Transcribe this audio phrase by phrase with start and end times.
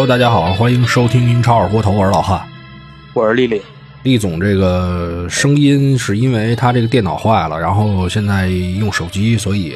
[0.00, 2.40] Hello，大家好，欢迎收听英超二锅头，我是老汉。
[3.12, 3.60] 我是丽丽，
[4.02, 9.74] 丽总这个声音是因为他这个电脑坏了，然后现在用手机，所以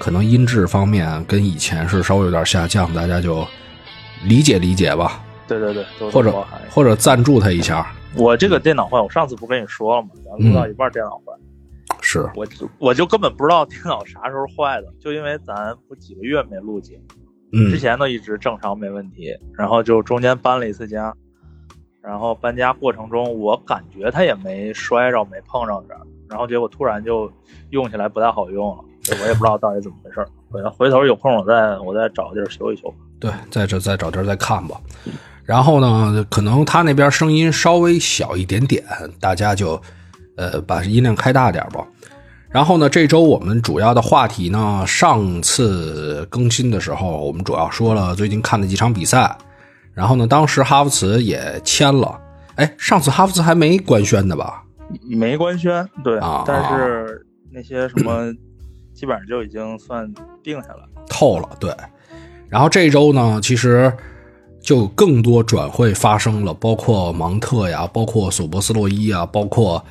[0.00, 3.46] 可能音质方面跟以前是稍微有点下降，大家就
[4.24, 7.86] 理解理解吧，对对对，都或者或者赞助他一下。
[8.16, 10.08] 我这个电脑坏，我上次不跟你说了吗？
[10.24, 11.32] 咱录到一半电脑坏，
[12.00, 17.21] 是，我就我就根本不知道电脑啥时候坏的，就因为咱不几个月没录节目，
[17.52, 21.14] 之嗯，前都一直正常没问题，然后就中间搬了一次家，
[22.02, 27.30] 然后搬家过程中我感觉它也没摔着没碰着这儿，然后结果突然就
[27.70, 28.84] 用起来不太好用了，
[29.20, 30.28] 我也不知道到底怎么回事儿。
[30.50, 32.92] 回回头有空我再我再找个地儿修一修。
[33.18, 34.78] 对，在这再找地儿再看吧。
[35.44, 38.84] 然后呢，可能他那边声音稍微小一点点，
[39.20, 39.80] 大家就
[40.36, 41.86] 呃把音量开大点吧。
[42.52, 49.36] 然后呢，这周我们主要的话题呢，上次更新的时候，我们主要说了最近看的几场比赛。
[49.94, 52.20] 然后呢，当时哈弗茨也签了，
[52.56, 54.62] 哎，上次哈弗茨还没官宣的吧？
[55.02, 58.30] 没官宣，对，啊但是那些什么
[58.94, 60.10] 基本上就已经算
[60.42, 60.88] 定下来了。
[61.08, 61.74] 透了，对。
[62.48, 63.90] 然后这周呢，其实
[64.60, 69.82] 就更多转会发生了，包括芒特呀，包括索博斯洛伊啊，包括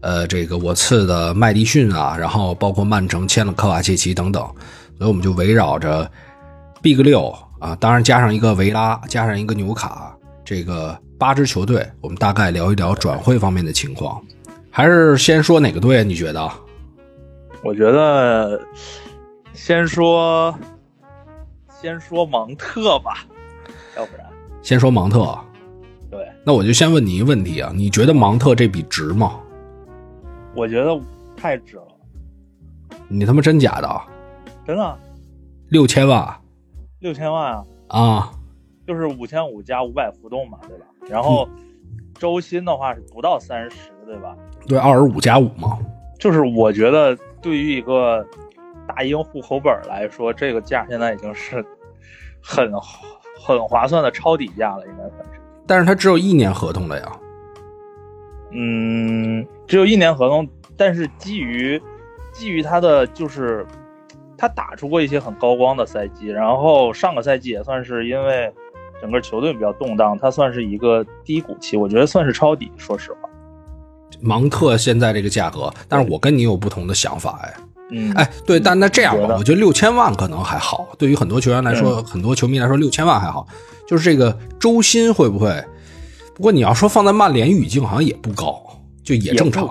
[0.00, 4.42] 呃这个我次的麦迪逊啊，然后包括曼城签了科瓦切奇等等，
[4.98, 6.10] 所以我们就围绕着
[6.82, 14.20] Big 六啊，当然加上一个维拉，加上一个纽卡，这个八支球队，我们大概聊一聊转会方面的情况。
[14.70, 16.02] 还是先说哪个队？
[16.04, 16.50] 你觉得？
[17.62, 18.58] 我觉得
[19.52, 20.54] 先说
[21.82, 23.26] 先说芒特吧，
[23.96, 24.24] 要不然
[24.62, 25.38] 先说芒特。
[26.10, 29.34] 对那我就先问你一个问题啊，你觉得芒特这笔值吗？
[30.54, 30.98] 我觉得
[31.36, 31.86] 太值了，
[33.08, 34.06] 你他妈真假的啊？
[34.66, 34.98] 真的
[35.68, 36.36] 六千万
[36.98, 38.32] 六千万啊，啊？
[38.86, 40.86] 就是五千五加五百浮动嘛，对吧？
[41.08, 41.48] 然后
[42.14, 44.36] 周薪的话是不到三十，对吧？
[44.66, 45.78] 对，二十五加五嘛。
[46.18, 48.26] 就是我觉得对于一个
[48.86, 51.64] 大英户口本来说，这个价现在已经是
[52.42, 52.70] 很
[53.40, 55.40] 很划算的抄底价了，应该算是。
[55.66, 57.20] 但是它只有一年合同的呀。
[58.52, 61.80] 嗯，只有一年合同，但是基于
[62.32, 63.66] 基于他的就是
[64.36, 68.52] 他打出过一些很高光的赛季，然后上个赛季也算是因为
[69.00, 72.70] 整个球队比较动荡，他算是一个低谷期，我觉得算是抄底。
[72.76, 73.28] 说实话，
[74.20, 77.54] 芒特现在这个价格，但是我跟你有不同的想法哎。
[77.92, 83.46] 嗯，哎，对，但那这样吧，我觉得六千万可能还好，对于很多球员来说，很多球迷来说，六千万还好。
[83.86, 85.50] 就是这个周薪会不会？
[86.40, 88.64] 不过你要说放在曼联语境，好像也不高，
[89.04, 89.68] 就也正常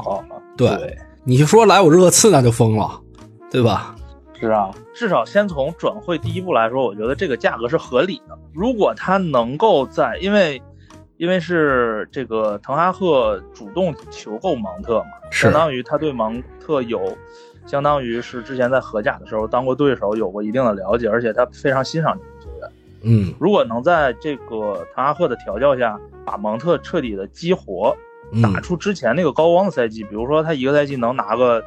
[0.56, 3.02] 对对，你说来我热刺那就疯了，
[3.50, 3.96] 对吧？
[4.40, 8.38] 是啊，至少先从转会第一步来说，我觉得这个价格是合理的。
[8.54, 10.62] 如果他能够在，因为
[11.18, 17.02] 因为是这个滕哈赫主动求购芒特嘛，相当于他对芒特有，
[17.66, 22.29] 相当于是之前在荷甲的时候当过对手，有过一定的了解，而且他非常欣赏这个球员。
[23.02, 27.96] 嗯如果能在这个滕哈赫的调教下，把芒特彻底的激活，
[28.32, 31.64] 嗯打出之前那个高光的赛季，比如说他一个赛季能拿个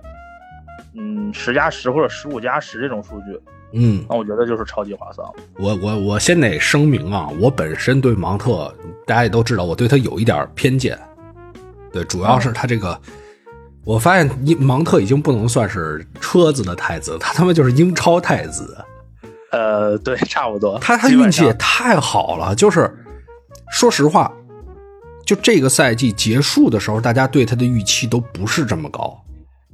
[0.94, 3.40] 嗯十加十或者十五加十这种数据，
[3.72, 5.34] 嗯，那我觉得就是超级划算了。
[5.58, 8.72] 我我我先得声明啊，我本身对芒特，
[9.06, 10.98] 大家也都知道，我对他有一点偏见。
[11.92, 12.98] 对，主要是他这个，
[13.84, 18.76] 我发现你芒特已经不能算是车子的太子，他他妈就是英超太子。
[19.52, 20.78] 呃，对， 差不多。
[20.80, 22.92] 他他运气也太好了，就是
[23.70, 24.32] 说实话，
[25.24, 29.16] 就这个赛季结束的时候，大家对他的预期都不是这么高，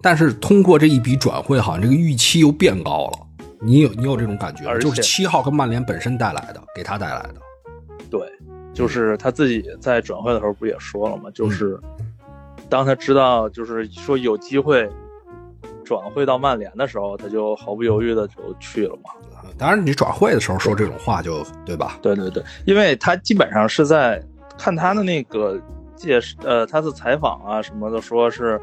[0.02, 3.19] 但是通过这一笔转会，好像这个预期又变高了。
[3.60, 4.78] 你有你有这种感觉吗？
[4.78, 7.34] 就是七号跟曼联本身带来的，给他带来的。
[8.08, 8.20] 对，
[8.72, 11.24] 就是他自己在转会的时候不也说了吗？
[11.26, 11.78] 嗯就是
[12.69, 14.88] 当他知道就是说有机会
[15.88, 19.11] 转会到曼联的时候，他就毫不犹豫的就去了嘛。
[19.56, 21.99] 当然，你转会的时候说这种话就对吧？
[22.02, 24.23] 对对对，因为他基本上是在
[24.58, 25.58] 看他的那个
[25.96, 28.61] 介绍，呃，他的采访啊什么的，说是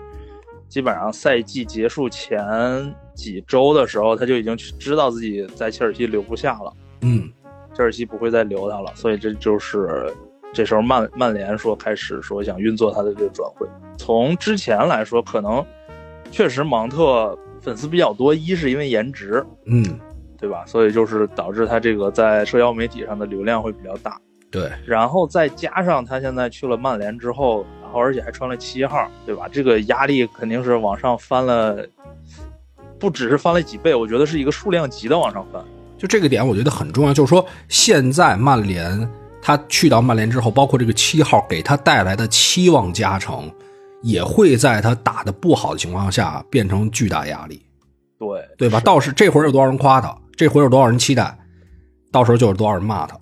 [0.69, 6.71] 基本上赛季结束前几周的时候，他就已经知道自己在切尔西留不下了，
[7.01, 7.27] 嗯
[7.73, 10.13] 切尔西不会再留他了，所以这就是
[10.53, 13.67] 这时候曼曼联说开始说想运作他的这个转会。
[13.97, 15.65] 从之前来说，可能
[16.31, 19.83] 确实芒特粉丝比较多，一是因为颜值，嗯，
[20.37, 20.63] 对吧？
[20.65, 24.19] 所以就是导致他这个在社交媒体上的流量会比较大。
[24.51, 29.47] 对，然后再加上他现在去了曼联之后，然后而且还穿了七号，对吧？
[29.51, 31.85] 这个压力肯定是往上翻了，
[32.97, 35.61] 不只是翻了几倍，我觉得是一个数量级的往上翻。
[35.97, 39.09] 就这个点我觉得很重要，就是说现在曼联
[39.41, 43.51] 他去到曼联之后，包括这个七号给他带来的期望加成，
[44.05, 47.65] 也会在他打的不好的情况下变成巨大压力，
[48.19, 48.77] 对对吧？
[48.77, 51.35] 是到时这会儿有多少人夸他，这会儿有多少人期待，
[52.11, 53.17] 到时候就有多少人骂他。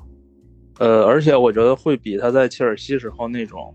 [0.79, 3.73] 呃，而且我觉得会比他在切尔西时候那种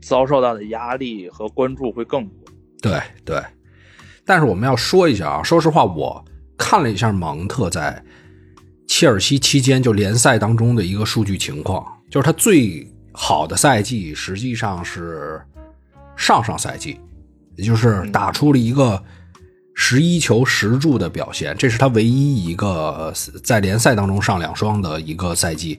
[0.00, 2.32] 遭受到的压力和关注会更多。
[2.80, 3.42] 对对，
[4.24, 6.24] 但是我们要说一下啊，说实话，我
[6.56, 8.00] 看了一下芒特在
[8.86, 15.42] 切尔西期间就联赛当中的一个数据情况，就是他最好的赛季实际上是
[16.18, 17.00] 上上赛季，
[17.56, 19.02] 也就是打出了一个
[19.72, 23.10] 十一球十助的表现，这是他唯一一个
[23.42, 25.78] 在联赛当中上两双的一个赛季。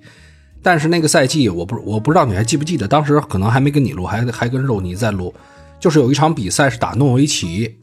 [0.63, 5.33] 但是那个赛季，我不我不知道你还记不记得，当时可能还没跟你录，还还跟肉泥在录，
[5.79, 7.77] 就是有一场比赛是打诺维奇，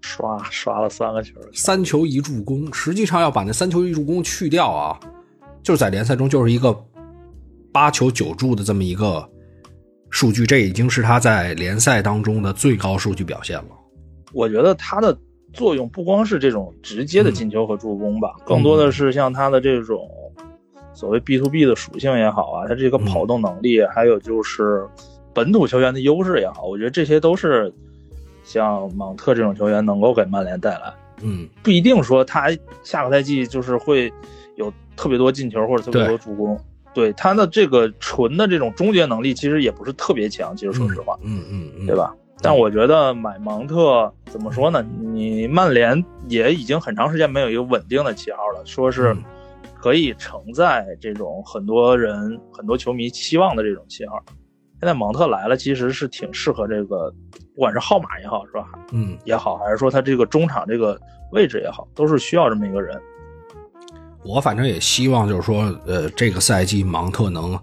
[0.00, 4.98] 刷刷了三个球，三球一助攻，实际上要把那三球一助攻去掉啊，
[5.62, 6.76] 就是在联赛中就是一个
[7.72, 9.28] 八球九助的这么一个
[10.12, 13.68] 数据，这已经是他在联赛当中的最高数据表现了。
[14.32, 15.16] 我觉得他的
[15.52, 20.08] 作用不光是这种直接的进球和助攻吧，更多的是像他的这种
[20.92, 24.86] 所谓 B to B 的属性也好啊，他这个跑动能力，还有就是
[25.32, 27.72] 本土球员的优势也好，我觉得这些都是
[28.44, 30.92] 像芒特这种球员能够给曼联带来。
[31.22, 32.50] 嗯不一定说他
[32.82, 34.12] 下个赛季就是会
[34.56, 36.58] 有特别多进球或者特别多助攻。
[36.94, 40.56] 对他的这个纯的这种终结能力，其实也不是特别强。
[40.56, 41.96] 其实说实话，嗯嗯嗯，对？
[41.96, 42.14] 吧？
[42.40, 44.84] 但我觉得买芒特怎么说呢？
[45.00, 49.22] 你曼联也已经很长时间没有一个稳定的七号了，说是嗯
[49.80, 54.20] 可以承载这种很多人、很多球迷期望的这种七号。
[54.80, 57.08] 现在芒特来了，其实是挺适合这个，
[57.54, 58.66] 不管是号码也好，是吧？
[58.90, 61.00] 嗯，也好，还是说他这个中场这个
[61.30, 63.00] 位置也好，都是需要这么一个人。
[64.24, 67.58] 我反正也希望就是说，呃，这个赛季芒特能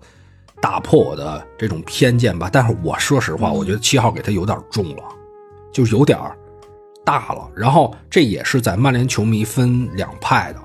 [0.62, 2.50] 打破我的这种偏见吧。
[2.52, 5.04] 但是我说实话，嗯我觉得七号给他有点重了，
[5.72, 6.20] 就有点
[7.06, 7.50] 大了。
[7.56, 10.60] 然后这也是在曼联球迷分两派的，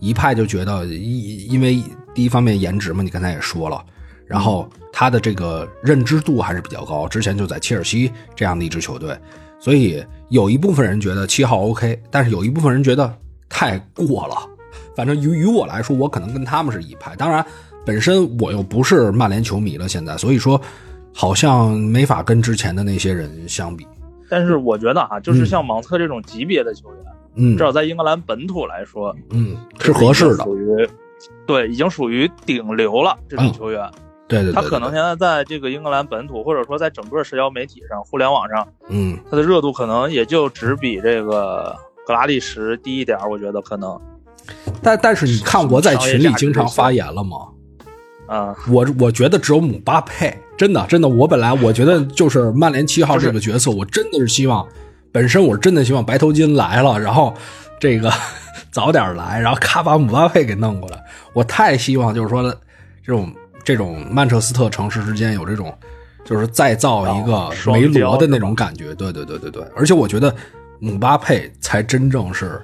[0.00, 1.82] 一派就觉得因因为
[2.12, 3.84] 第一方面颜值嘛，你刚才也说了，
[4.26, 9.16] 然后他的这个认知度还是比较高，之前就在切尔西这样的一支球队，
[9.60, 13.16] 所以有一部分人觉得七号 OK，但是有一部分人觉得
[13.48, 14.36] 太过了。
[14.96, 17.14] 反正于于我来说，我可能跟他们是一派。
[17.14, 17.44] 当然，
[17.84, 20.60] 本身我又不是曼联球迷了，现在，所以说
[21.12, 23.86] 好像没法跟之前的那些人相比。
[24.28, 30.42] 但是我觉得啊，就是像芒特这种级别的球员，嗯至少在英格兰本土来说，嗯，是合适的。
[30.42, 30.88] 属于
[31.46, 33.16] 对，已经属于顶流了。
[33.28, 33.88] 这种嗯球员，
[34.26, 43.16] 对对对，他可能现在在这个英格兰本土，或者说在整个社交媒体上、互联网上，嗯他的热度可能也就只比这个格拉利什低一点。
[43.30, 43.98] 我觉得可能，
[44.82, 47.36] 但但是你看我在群里经常发言了吗？
[48.28, 54.66] 啊、我我觉得只有姆巴佩，真的真的，我本来我觉得就是曼联七号这个角色，我真的是希望，
[55.12, 57.32] 本身我真的希望白头巾来了，然后
[57.78, 58.12] 这个
[58.72, 61.00] 早点来，然后咔把姆巴佩给弄过来。
[61.34, 62.42] 我太希望就是说
[63.04, 65.72] 这种这种曼彻斯特城市之间有这种
[66.24, 70.34] 就是再造一个梅罗的那种感觉，对对对对对，而且我觉得
[70.80, 72.60] 姆巴佩才真正是。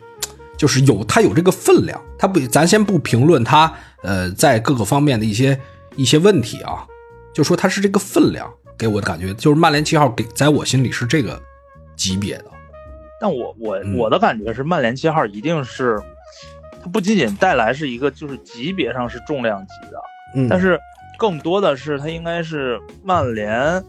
[0.62, 5.60] 就是有他有这个分量，他不，咱先不评论他，呃，在各个方面的一些
[5.96, 6.86] 一些问题啊，
[7.34, 11.36] 就说他是这个分量，给我的感觉就是曼联七号给在我心里是这个
[11.96, 12.44] 级别的，
[13.20, 13.96] 但我我嗯。
[13.96, 16.00] 我的感觉是，曼联七号一定是，
[16.80, 20.00] 它不仅仅带来是一个就是级别上是重量级的，
[20.36, 20.46] 嗯。
[20.48, 20.78] 但是
[21.18, 23.82] 更多的是它应该是曼联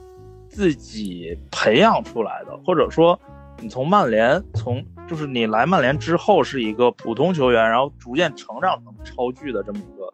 [0.49, 3.19] 自己培养出来的，或者说
[3.59, 10.11] 你从曼联从就是你来曼联之后是一个普通球员，然后逐渐成长成超巨的这么一个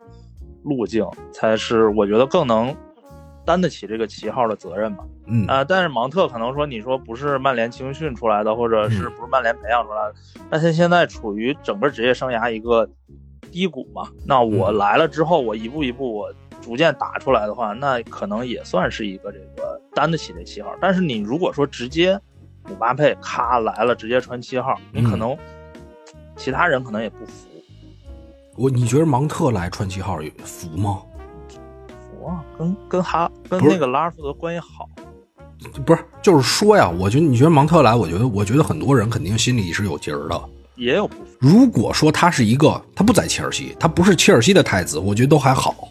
[0.63, 2.75] 路径，才是我觉得更能
[3.46, 5.03] 担得起这个旗号的责任吧。
[5.27, 10.15] 嗯啊、但是芒特可能说你说不是曼联青训出来的，或者是嗯不是曼联培养出来的，
[10.50, 12.89] 但他现在处于整个职业生涯一个
[13.51, 14.10] 低谷嘛。
[14.25, 20.75] 那我嗯来了之后，我一步一步我逐渐打出来的话，那可能也算是一个这个担得起这旗号。
[20.81, 22.19] 但是你如果说直接
[22.70, 25.38] 姆巴佩咔来了，直接穿七号，你可嗯能、
[26.38, 27.48] 其他人可能也不服。
[28.56, 31.02] 我你觉得芒特来穿七号服吗？
[31.90, 34.88] 服啊，跟跟哈跟那个拉尔福德关系好，
[35.86, 40.42] 不是，就是说呀，我觉得你觉得芒特来，我觉得我觉得很多人肯定心里是有结儿的。
[40.76, 41.36] 也有不服。
[41.40, 45.90] 如果说他是一个，他不在切尔西，他不是切尔西的太子，我觉得都还好。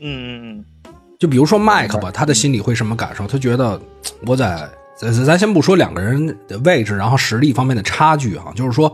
[0.00, 3.26] 嗯嗯嗯，就比如说麦克吧，他的心里会什么感受？
[3.26, 3.80] 他觉得
[4.26, 8.90] 我在咱咱先不说两个人的位置，然后实力方面的差距啊，就是说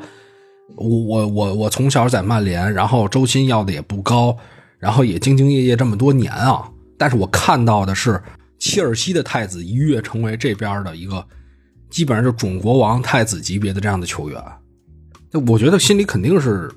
[0.74, 4.36] 我我我我从小在曼联，然后周薪要的也不高，
[4.78, 6.68] 然后也兢兢业业这么多年啊。
[6.98, 8.20] 但是我看到的是，
[8.58, 11.24] 切尔西的太子一跃成为这边的一个
[11.88, 14.42] 基本上就准国王太子级别的这样的球员，
[15.30, 16.68] 那我觉得心里肯定是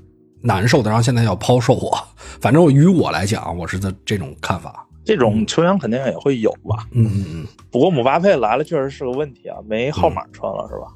[0.42, 0.90] 难受的。
[0.90, 2.08] 然后现在要抛售我，
[2.40, 4.85] 反正于我来讲，我是这这种看法。
[5.06, 6.88] 这种球员肯定也会有吧。
[6.92, 7.48] 嗯嗯嗯。
[7.72, 10.88] 不过姆巴佩来了确实是个问题啊，没号码穿了是吧？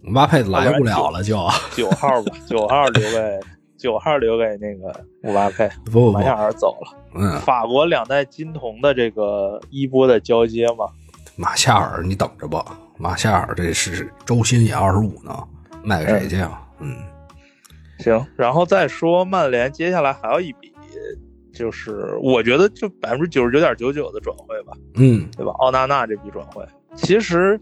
[0.00, 1.36] 姆巴佩来不了了，就
[1.76, 3.40] 九号吧， 九号留给
[3.76, 6.96] 九号留给那个姆巴佩，不不不，马夏尔走了。
[7.14, 10.86] 嗯，法国两代金童的这个衣钵的交接嘛。
[11.36, 12.64] 马夏尔，你等着吧，
[12.96, 15.32] 马夏尔这是周薪也二十五呢，
[15.82, 16.62] 卖给谁去啊？
[16.80, 16.96] 嗯，
[17.98, 20.72] 行，然后再说曼联，接下来还有一笔，
[21.58, 24.72] 就是我觉得就百分之九十九点九九的转会吧。
[24.94, 25.52] 嗯，对吧？
[25.58, 27.60] 奥纳纳这笔转会，其实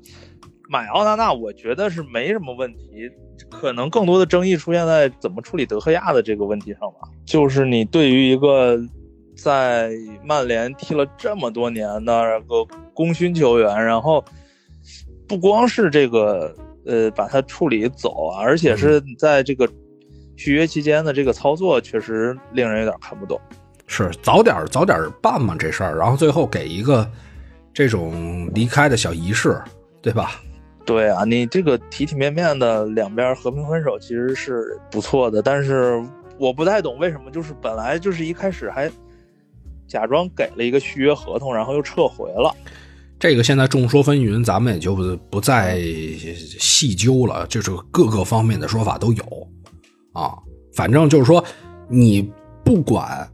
[0.68, 3.10] 买奥纳纳，我觉得是没什么问题。
[3.50, 7.08] 可能更多的争议出现在怎么处理德赫亚的这个问题上吧。
[7.24, 8.78] 就是你对于一个
[9.36, 9.92] 在
[10.24, 14.24] 曼联踢了这么多年的个功勋球员，然后
[15.28, 16.54] 不光是这个
[16.86, 19.68] 呃把他处理走啊，而且是在这个
[20.36, 23.38] 续约期间的这个操作，确实令人有点看不懂。
[23.86, 27.08] 是早点早点办嘛这事儿，然后最后给一个
[27.72, 29.60] 这种离开的小仪式，
[30.02, 30.40] 对吧？
[30.84, 36.02] 对啊，你这个体体面面的两边和平分手其实是不错的，但是
[36.38, 38.90] 我不太懂为什么，就是本来就是一开始还
[39.86, 42.54] 假装给了一个续约合同，然后又撤回了。
[43.18, 44.94] 这个现在众说纷纭，咱们也就
[45.30, 45.80] 不再
[46.58, 49.24] 细究了，就是各个方面的说法都有
[50.12, 50.34] 啊。
[50.74, 51.44] 反正就是说，
[51.88, 52.30] 你
[52.64, 53.28] 不管。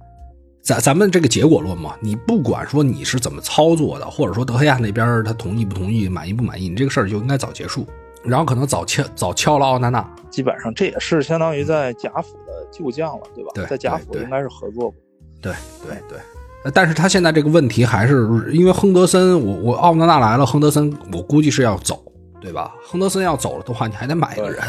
[0.63, 7.85] 咱咱们这个结果论嘛，你不管说你是怎么操作的，或者说德黑亚那边他同意不同意，满意不满意，你这个事儿就应该早结束，
[8.23, 10.09] 然后可能早敲早敲了奥纳纳。
[10.31, 13.51] 基本上这也是相当于在贾府的旧将了，对吧？
[13.55, 14.95] 对，在贾府应该是合作过。
[15.41, 15.53] 对
[15.83, 22.01] 对对，但是他现在这个问题还是因为亨德森，我我奥纳纳来了，亨德森我估计是要走，
[22.41, 22.73] 对吧？
[22.87, 24.63] 亨德森要走了的话，你还得买一个人。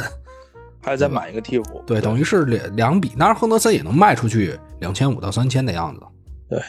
[0.83, 3.13] 还再买一个替补，对，等于是两两笔。
[3.17, 6.01] 当然，亨德森也能卖出去两千五到三千的样子。
[6.49, 6.59] 对，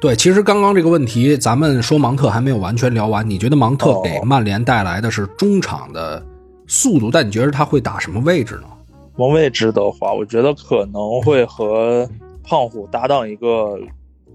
[0.00, 3.28] 对，其实刚刚这个问题，咱们说芒特还没有完全聊完。
[3.28, 6.24] 你觉得芒特给曼联带来的是中场的
[6.68, 8.68] 速度，但你觉得他会打什么位置呢？
[9.16, 12.08] 么位置的话，我觉得可能会和
[12.44, 13.76] 胖虎搭档一个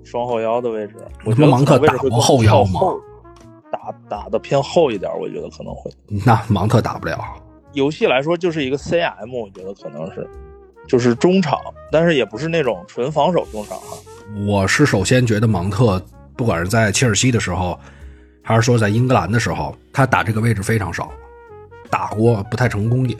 [0.03, 0.95] 双后腰的位置。
[1.23, 2.81] 我觉得芒特打过后腰吗？
[3.71, 5.89] 打打的偏后一点，我觉得可能会。
[6.07, 7.17] 那芒特打不了。
[7.75, 10.27] 游戏来说就是一个 CM，我觉得可能是，
[10.87, 11.59] 就是中场，
[11.91, 13.97] 但是也不是那种纯防守中场哈。
[14.47, 16.01] 我是首先觉得芒特，
[16.37, 17.77] 不管是在切尔西的时候，
[18.41, 21.11] 还是说在英格兰的时候，他打这个位置非常少，
[21.89, 23.17] 打过不太成功也，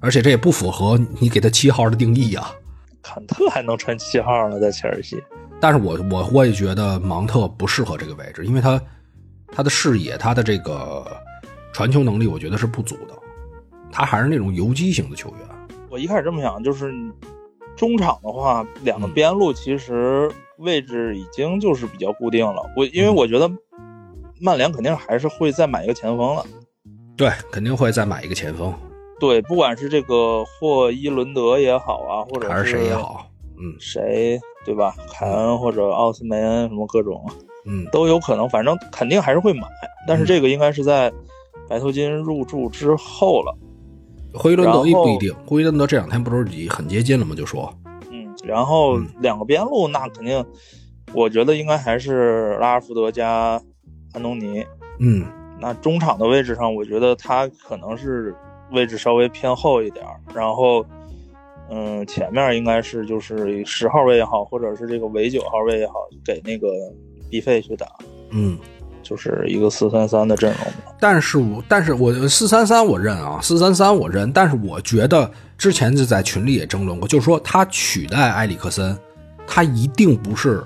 [0.00, 2.50] 而且这也不符合你给他七号的定义啊。
[3.02, 5.22] 坎特还能穿七号呢，在切尔西。
[5.60, 8.80] 但是我我我也觉得芒特不适合这个位置，因为他
[9.48, 11.06] 他的视野，他的这个。
[11.72, 13.18] 传球能力我觉得是不足的，
[13.90, 15.38] 他还是那种游击型的球员。
[15.90, 16.92] 我一开始这么想，就是
[17.74, 22.62] 中场的话，两个边路其实位置已经就是比较固定了。
[22.76, 23.50] 我因为我觉得
[24.38, 26.44] 曼联肯定还是会再买一个前锋了。
[27.16, 28.72] 对，肯定会再买一个前锋。
[29.18, 33.26] 对，不管是这个霍伊伦德也好啊，或者还是谁也好，
[33.58, 34.94] 嗯，谁对吧？
[35.10, 37.24] 凯恩或者奥斯梅恩什么各种，
[37.66, 38.48] 嗯，都有可能。
[38.48, 39.66] 反正肯定还是会买，
[40.06, 41.10] 但是这个应该是在。
[41.68, 43.56] 白头巾入驻之后了，
[44.34, 45.34] 霍伊伦德也不一定。
[45.46, 47.34] 霍伊伦德这两天不是已很接近了吗？
[47.34, 47.72] 就说，
[48.10, 50.44] 嗯，然后两个边路那肯定，
[51.14, 53.60] 我觉得应该还是拉尔福德加
[54.12, 54.64] 安东尼。
[54.98, 55.24] 嗯，
[55.58, 58.34] 那中场的位置上，我觉得他可能是
[58.70, 60.04] 位置稍微偏后一点
[60.34, 60.84] 然后，
[61.70, 66.68] 嗯，前面应该是就是十号位也好，或者是这个伪九号位也好，给那个
[67.30, 67.86] B 费去打。
[68.30, 68.58] 嗯。
[69.02, 70.60] 就是一个四三三的阵容，
[71.00, 78.96] 但是我但是我四三三我认啊，四三三我认，但是我觉得之前就在群里也争论过，就是说他取代埃里克森，
[79.46, 80.62] 他一定不是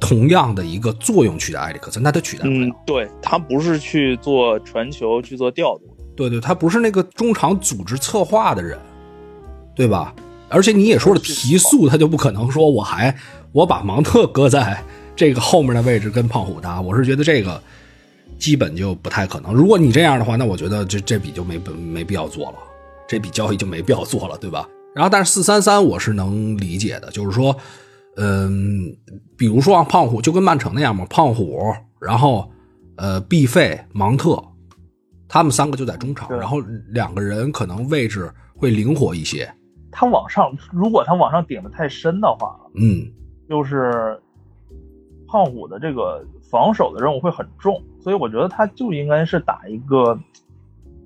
[0.00, 2.74] 同样的一个作用取代埃里克森，那他取代不了。
[2.84, 5.84] 对他不是去做传球去做调度，
[6.16, 8.78] 对对，他不是那个中场组织策划的人，
[9.74, 10.14] 对吧？
[10.48, 13.14] 而且你也说了提速，他就不可能说我还
[13.52, 14.82] 我把芒特搁在。
[15.18, 17.60] 这个后面的位置跟胖虎搭，我是觉得这个
[18.38, 19.52] 基本就不太可能。
[19.52, 22.58] 如果你这样的话，那我觉得这这笔就没没必要做了，
[23.08, 24.68] 这笔交易就没必要做了，对吧？
[24.94, 27.56] 然后，但是四三三我是能理解的，就是说，
[28.16, 28.96] 嗯，
[29.36, 32.48] 比如说啊，胖虎就跟曼城那样嘛，胖虎，然后
[32.94, 34.40] 呃，毕费、芒特，
[35.28, 36.60] 他们三个就在中场，然后
[36.90, 39.52] 两个人可能位置会灵活一些。
[39.90, 43.04] 他往上，如果他往上顶的太深的话，嗯，
[43.48, 44.16] 就是
[45.28, 50.18] 胖虎的这个防守的任务会很重，所以我觉得他就应该是打一个，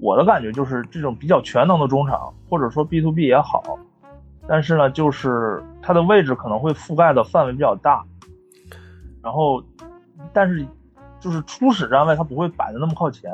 [0.01, 3.79] 我的感觉就是这种比较全能的中场，或者说 B to B 也好，
[4.47, 8.05] 但是呢，就是他的位置可能会覆盖的范围比较大，
[9.21, 9.63] 然后，
[10.33, 10.65] 但是
[11.19, 13.31] 就是初始站位他不会摆的那么靠前，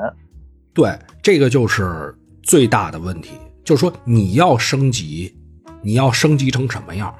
[0.73, 5.35] 对，这个就是最大的问题，就是说你要升级，
[5.81, 7.13] 你要升级成什么样？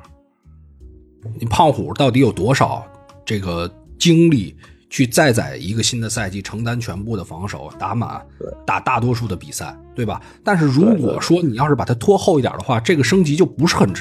[1.40, 2.84] 你胖虎到底有多少
[3.30, 4.58] 这个精力
[4.90, 8.20] 去再在一个新的赛季承担全部的防守，打满
[8.66, 10.20] 打大多数的比赛，对吧？
[10.44, 13.94] 但是如果说你要是把它拖后一点的话，这个升级就不是很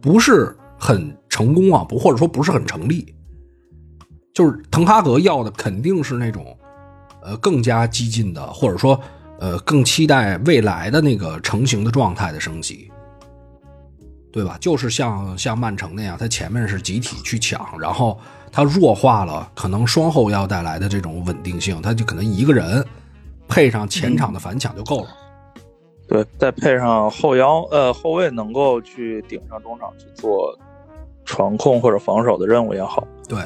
[0.00, 3.14] 不是很成功啊，不或者说不是很成立。
[4.34, 6.44] 就是滕哈格要的肯定是那种，
[7.22, 9.00] 呃，更加激进的，或者说，
[9.38, 12.90] 呃，更期待未来的那个成型的状态的升级，
[14.32, 14.58] 对吧？
[14.60, 18.18] 就是像像曼城那样，他前面是集体去抢，然后
[18.52, 22.86] 他弱化了可能双后腰带来的这种稳定性，他就可能一个人
[23.48, 25.08] 配上前场的反抢就够了。
[26.06, 30.54] 对，再配上后腰，呃，后卫能够去顶上中场去做
[31.24, 33.02] 传控或者防守的任务也好。
[33.26, 33.40] 对。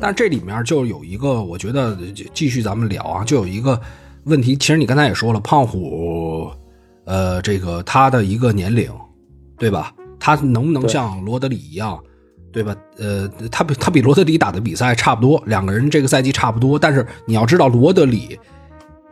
[0.00, 1.96] 但这里面就有一个，我觉得
[2.32, 3.78] 继续咱们聊啊，就有一个
[4.24, 4.56] 问题。
[4.56, 6.48] 其实你刚才也说了，胖虎，
[7.04, 8.92] 呃，这个他的一个年龄，
[9.58, 9.92] 对吧？
[10.20, 11.98] 他能不能像罗德里一样，
[12.58, 12.74] 对吧？
[12.98, 16.76] 呃，他比他比罗德里打的比赛差不多，两个人这个赛季差不多。
[16.76, 18.36] 但是你要知道，罗德里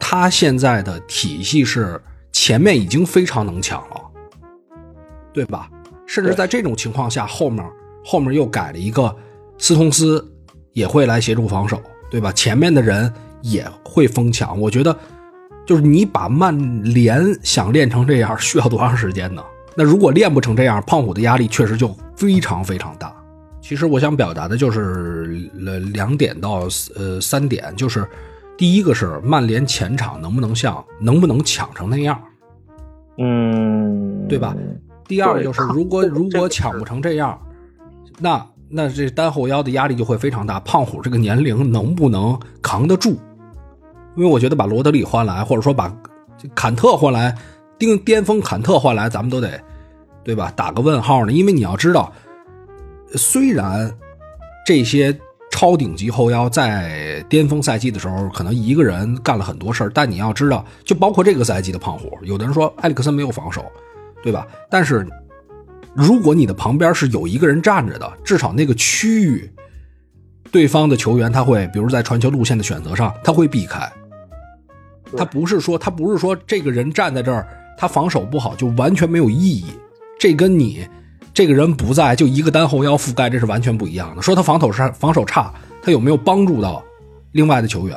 [0.01, 4.01] 他现在的体系是前面已经非常能抢了，
[5.33, 5.71] 对吧？
[6.07, 7.65] 甚至在这种情况下，后面
[8.05, 9.15] 后面又改了一个
[9.59, 10.33] 斯通斯。
[10.77, 11.81] 也会来协助防守，
[12.11, 12.31] 对吧？
[12.33, 14.61] 前面的人也会疯抢。
[14.61, 14.95] 我觉得，
[15.65, 16.55] 就是你把曼
[16.85, 19.43] 联想练成这样，需要多长时间呢？
[19.75, 23.11] 那如果练不成这样，胖虎的压力确实就非常非常大。
[23.67, 25.25] 其实我想表达的就是
[25.93, 28.07] 两点到呃三点，就是
[28.57, 32.17] 第一个是曼联前场能不能像能不能抢成那样，
[33.19, 34.55] 嗯，对吧？
[35.09, 37.37] 第二就是如果 如果抢不成这样，
[38.21, 38.47] 那。
[38.69, 43.11] 那这单后腰的压力就会非常大，胖虎这个年龄能不能扛得住？
[44.17, 45.97] 因为我觉得把罗德里换来，或者说把
[46.53, 47.33] 坎特换来，
[47.79, 49.49] 巅巅峰坎特换来，咱们都得
[50.25, 50.53] 对吧？
[50.57, 51.31] 打个问号呢？
[51.31, 52.13] 因为你要知道，
[53.15, 53.93] 虽然
[54.67, 55.17] 这些
[55.51, 63.65] 超顶级后腰在巅峰赛季的时候，可能一个人干了很多事儿，但你要知道，就包括这个赛季的胖虎，有的人说埃里克森没有防守，
[64.23, 64.47] 对吧？
[64.71, 65.07] 但是。
[65.99, 69.51] 如果你的旁边是有一个人站着的，至少那个区域，
[70.51, 73.91] 对方的球员他会，比如在传球路线的选择上，他会避开。
[75.17, 79.65] 他不是说他不是说这个人站在这儿，他防守不好就完全没有意义。
[80.21, 80.87] 这跟你
[81.37, 84.23] 这个人不在就一个单后腰覆盖，这是完全不一样的。
[84.23, 86.83] 说他防守差，防守差，他有没有帮助到
[87.33, 87.95] 另外的球员？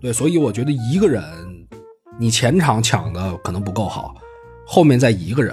[0.00, 1.24] 对，所以我觉得一个人
[2.20, 4.14] 你前场抢的可能不够好，
[4.64, 5.52] 后面再一个人。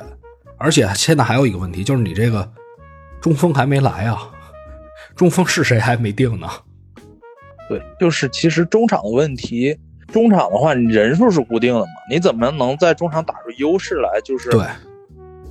[0.59, 2.47] 而且现在还有一个问题，就是你这个
[3.19, 4.29] 中锋还没来啊，
[5.15, 6.47] 中锋是谁还没定呢？
[7.67, 9.75] 对，就是其实中场的问题，
[10.13, 11.87] 中场的话，你人数是固定的嘛？
[12.11, 14.21] 你怎么能在中场打出优势来？
[14.21, 14.63] 就是对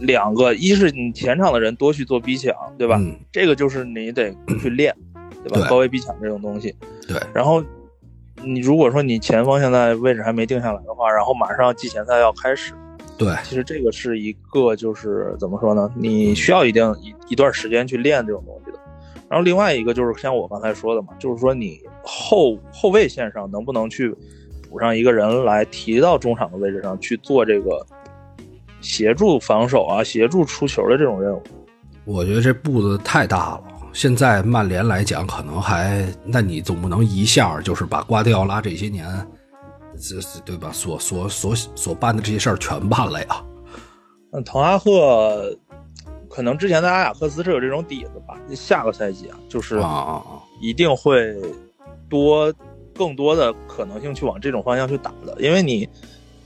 [0.00, 3.00] 两个，一是你前场的人多去做逼抢，对吧？
[3.32, 4.94] 这个就是你得去练，
[5.42, 5.66] 对吧？
[5.68, 6.74] 高位逼抢这种东西。
[7.06, 7.20] 对。
[7.34, 7.62] 然后
[8.42, 12.72] 你如果说你前锋现在位置还没定下来的话，然后马上季前赛要开始。
[13.16, 15.90] 对，其实这个是一个，就是怎么说呢？
[15.96, 18.78] 你需要一定一一段时间去练这种东西的。
[19.28, 24.14] 然后另外一个就是像我刚才说的嘛，就是说你后后卫线上能不能去
[24.70, 27.84] 补上一个人来提到中场的位置上去做这个
[28.80, 31.42] 协助防守啊、协助出球的这种任务？
[32.04, 33.62] 我觉得这步子太大了。
[33.92, 39.06] 现在曼联来讲，可能还，那你总不能一下就是把瓜迪奥拉这些年。
[40.00, 40.70] 这是对吧？
[40.72, 43.44] 所所所所办的这些事儿全办了呀。
[44.32, 45.56] 嗯，滕哈赫
[46.28, 48.38] 可能之前在阿贾克斯是有这种底子吧。
[48.54, 51.34] 下个赛季啊，就是啊啊啊，一定会
[52.08, 52.52] 多
[52.94, 55.34] 更多的可能性去往这种方向去打的。
[55.40, 55.88] 因为你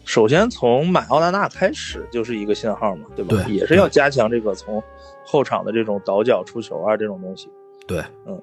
[0.04, 3.42] 首先从买奥纳纳开始就是一个信号嘛，对吧？
[3.44, 4.82] 对，也是要加强这个从
[5.24, 7.48] 后场的这种倒脚出球啊这种东西。
[7.86, 8.40] 对，嗯，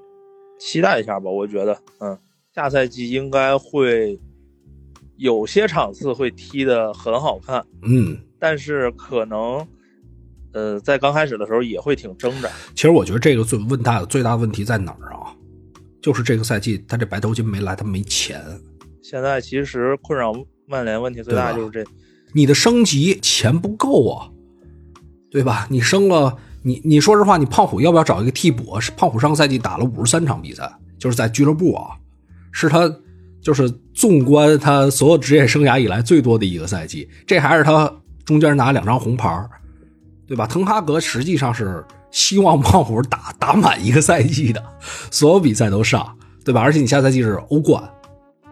[0.59, 1.29] 期待一下吧。
[1.29, 2.17] 我觉得，嗯，
[2.53, 4.19] 下赛季应该会。
[5.21, 9.67] 有些场次会踢得很好看，嗯，但是可能，
[10.53, 12.47] 呃，在刚开始的时候也会挺挣扎。
[12.73, 15.35] 其实我觉得这个最问大的最大问题在哪儿啊？
[16.01, 18.41] 就是这个赛季他这白头巾没来，他没钱。
[19.03, 20.33] 现在其实困扰
[20.69, 21.83] 曼联问题最大就是这，
[22.33, 24.29] 你的升级钱不够啊。
[25.31, 25.67] 对吧？
[25.69, 28.81] 你升了，你你说实话，你胖虎要不要找一个替补？
[28.81, 31.89] 是胖虎上个赛季打了五十三场比赛，就是在俱乐部啊，
[32.51, 32.91] 是他
[33.39, 37.93] 就是纵观他所有职业生涯以来最多的一个赛季，这还是他
[38.25, 39.47] 中间拿两张红牌，
[40.25, 40.47] 对吧？
[40.47, 44.63] 滕哈格实际上是希望胖虎打打满一个赛季的，
[45.11, 46.59] 所有比赛都上，对吧？
[46.61, 47.87] 而且你下赛季是欧冠，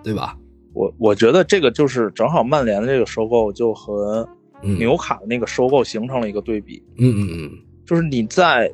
[0.04, 0.38] 对吧？
[0.78, 4.28] 我我觉得这个就是正好曼联的这个收购就和
[4.62, 6.84] 纽卡的那个收购形成了一个对比。
[7.00, 7.52] 嗯嗯嗯，
[7.84, 8.72] 就是你在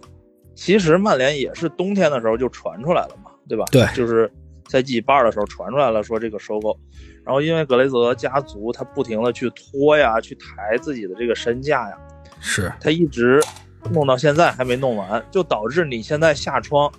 [0.54, 3.64] 其实曼联也是冬天的时候就传出来了嘛，对吧？
[3.72, 4.30] 对，就是
[4.68, 6.78] 赛季一半的时候传出来了说这个收购，
[7.24, 11.98] 然后因为格雷泽家族他不停的去拖呀，去抬自己的这个身价呀，
[12.42, 13.40] 是他一直
[13.92, 16.92] 弄到现在还没弄完，就导致你现在下窗。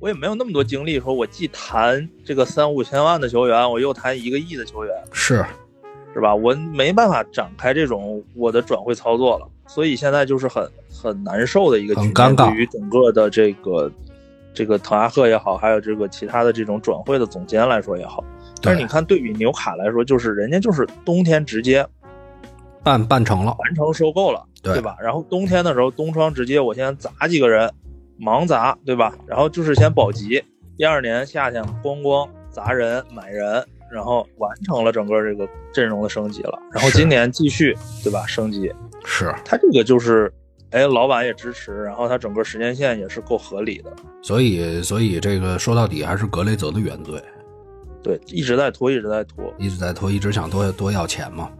[0.00, 5.44] 我也没有那么多精力，说我既谈这个三五千万的球员，我又谈一个亿的球员，是，
[6.12, 6.34] 是吧？
[6.34, 13.90] 我没办法展开这种我的转会操作了，所以现在就是很很难受的一个局面，对于整个的这个
[14.52, 18.22] 这个滕哈赫也好，还有这个其他的这种转会的总监来说也好。
[18.60, 21.86] 但是你看，对比纽卡来说，就是人家就是冬天直接
[22.82, 24.96] 办办成了，完成收购了，对吧？
[25.02, 27.72] 然后冬天的时候，冬窗直接，我先砸几个人。
[28.20, 29.12] 盲砸，对吧？
[29.26, 30.42] 然后就是先保级，
[30.76, 36.58] 第二年夏天咣咣砸人买人，然后完成了整个这个阵容的升级了。
[36.72, 38.24] 然后今年继续，对吧？
[38.26, 38.72] 升级
[39.04, 40.32] 是他这个就是，
[40.70, 43.92] 哎，老板也支持，然后他整个时间线也是够合理的。
[44.22, 47.22] 所以，所以这个说到底还是格雷泽的原罪。
[48.02, 51.50] 对，一直在拖，一直在拖，一直在拖，一直想多多要钱嘛。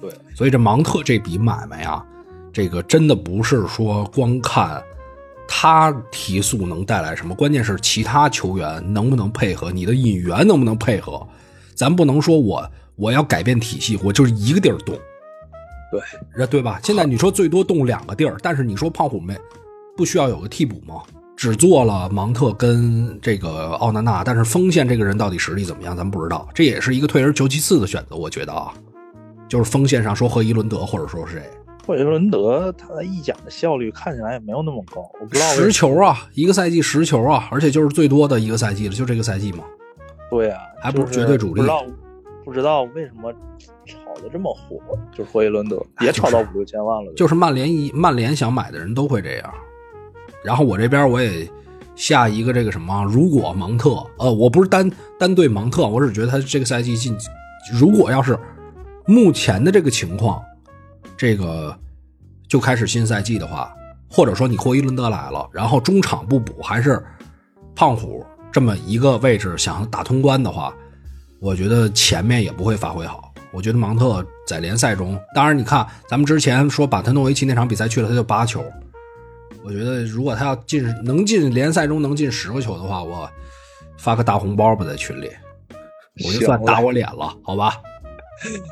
[0.00, 2.04] 对，所以这芒特这笔买卖啊，
[2.52, 4.82] 这个真的不是说光看。
[5.52, 7.34] 他提速能带来什么？
[7.34, 11.26] 关键是其他球员能不能配合，你的引援能不能配合？
[11.74, 14.96] 咱不能说我我要改变体系，我就是一个地儿动，
[15.90, 16.78] 对，对吧？
[16.84, 19.36] 现在你说最多动两个地儿，但是你说胖虎没
[19.96, 21.02] 不需要有个替补吗？
[21.36, 26.48] 只做了芒特跟这个奥纳纳，但是锋线这个人到底实力怎么样，咱不知道。
[26.54, 28.72] 这也是一个退而求其次的选择，我觉得啊，
[29.48, 31.50] 就是锋线上说和伊伦德或者说是谁。
[31.86, 39.64] 霍伊伦德他的意甲的效率看起来也没有那么高，我不知道十球啊，一个赛季十球啊，而且就是最多的一个赛季了，就这个赛季嘛。
[40.30, 41.54] 对呀，还不是绝对主力。
[41.54, 41.84] 不知道
[42.44, 43.32] 不知道为什么
[43.86, 44.78] 炒的这么火，
[45.10, 47.12] 就是霍伊伦德也炒到五六千万了。
[47.16, 49.54] 就是曼联一曼联想买的人都会这样。
[50.44, 51.48] 然后我这边我也
[51.96, 54.88] 下一个这个什么，如果芒特，呃，我不是单
[55.18, 57.16] 单对芒特，我只觉得他这个赛季进，
[57.72, 58.38] 如果要是
[59.06, 60.40] 目前的这个情况。
[61.20, 61.78] 这个
[62.48, 63.70] 就开始新赛季的话，
[64.08, 66.98] 或者说你霍伊伦德来了，然后中场不补，还是
[67.76, 70.74] 胖虎这么一个位置想打通关的话，
[71.38, 73.34] 我觉得前面也不会发挥好。
[73.52, 78.64] 我觉得芒特在联赛中，当然你看咱们之前说把他诺维奇那场比赛去了，他就八球。
[79.62, 83.28] 我觉得如果他要进能进联赛中能进十个球的话，我
[83.98, 85.30] 发个大红包吧在群里，
[86.24, 87.74] 我就算打我脸了，好吧？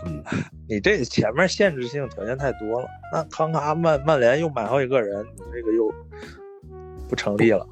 [0.06, 0.22] 嗯，
[0.68, 2.86] 你这前面限制性条件太多了。
[3.12, 5.92] 那康卡曼曼联又买好几个人，你这个又
[7.08, 7.66] 不成立了。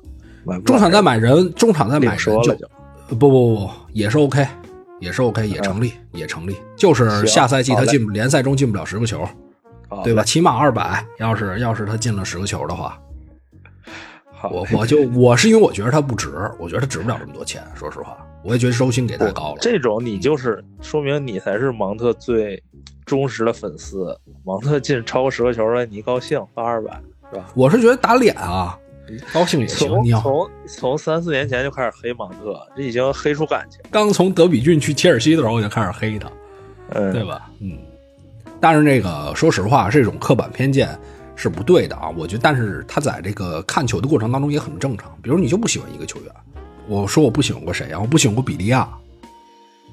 [0.64, 2.54] 中场再买人，中场再买人就
[3.08, 4.46] 不不不也是 OK，
[5.00, 6.56] 也是 OK，也成立，也成立。
[6.76, 9.26] 就是下赛季他进联赛中进不了十个球，
[10.04, 10.22] 对吧？
[10.22, 11.04] 起码二百。
[11.18, 12.96] 要是要是他进了十个球的话，
[14.50, 16.28] 我我就我是因为我觉得他不值，
[16.60, 17.62] 我觉得他值不了这么多钱。
[17.74, 18.16] 说实话。
[18.46, 19.58] 我也觉得周薪给太高了。
[19.60, 22.62] 这种你就是说明你才是芒特最
[23.04, 24.16] 忠实的粉丝。
[24.44, 27.00] 芒特进超过十个球了，你高兴发二百
[27.32, 27.50] 是吧？
[27.56, 28.78] 我是觉得打脸啊，
[29.34, 29.88] 高兴也行。
[29.88, 33.80] 从从从三四年前就开始黑芒特，这已经黑出感情。
[33.90, 36.30] 刚从德比郡去切尔西的时候我就开始黑他，
[37.10, 37.50] 对吧？
[37.60, 37.76] 嗯。
[38.60, 40.98] 但是那个说实话，这种刻板偏见
[41.34, 42.08] 是不对的啊。
[42.16, 45.16] 我觉得，但是他在这个看球的过程当中也很正常。
[45.20, 46.32] 比如你就不喜欢一个球员。
[46.88, 47.98] 我说我不喜欢过谁啊？
[48.00, 48.88] 我不喜欢过比利亚，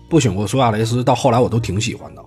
[0.10, 2.24] 不喜欢过苏亚雷斯，到后来我都挺喜欢的。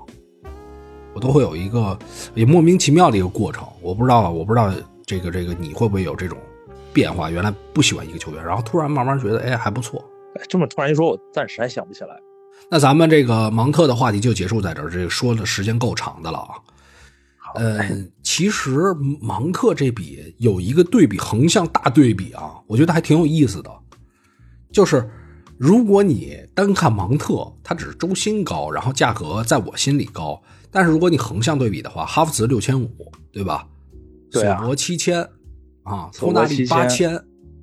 [1.15, 1.99] 我都会有一个
[2.35, 3.67] 也莫名其妙的一个过程。
[3.81, 4.71] 我不知道，我不知道
[5.07, 6.37] 这个这个你会不会有这种
[6.93, 7.31] 变化？
[7.31, 10.05] 原来不喜欢一个球员，然后突然慢慢觉得哎还不错。
[10.35, 12.11] 哎，这么突然一说，我暂时还想不起来。
[12.69, 16.51] 那咱们这个芒特的话题就结束在这儿，这个说的时间够长的了啊。
[17.55, 23.71] 嗯，其实芒特这笔有一个对比，横向大对比啊，我觉得还挺有意思的。
[24.77, 25.09] 就是，
[25.57, 30.39] 如果你单看芒特，他只是周薪高，然后价格在我心里高。
[30.71, 33.67] 但是如果你横向对比的话，哈弗茨六千五，对吧？
[34.31, 35.27] 索博七千，
[35.83, 37.19] 啊，托纳利八千，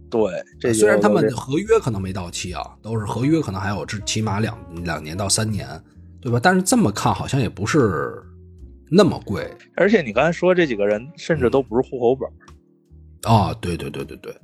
[0.10, 0.43] 对。
[0.60, 5.69] 这虽然他们合约可能没到期啊，都是合约可能还有至起码两两年到三年，
[6.19, 6.39] 对吧？
[6.41, 8.23] 但是这么看好像也不是
[8.89, 13.54] 那么贵而且你刚才说这几个人甚至都不是户口本儿，啊！
[13.62, 14.36] 对对对对对，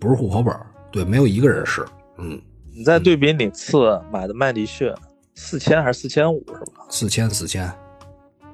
[0.00, 1.84] 不是户口本儿，对，没有一个人是，
[2.18, 2.40] 嗯，
[2.72, 4.88] 你再对比你次买的麦迪逊，
[5.34, 6.86] 四千还是四千五是吧？
[6.88, 7.66] 四千四千，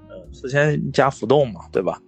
[0.09, 2.01] 嗯，四千加浮动嘛，对吧？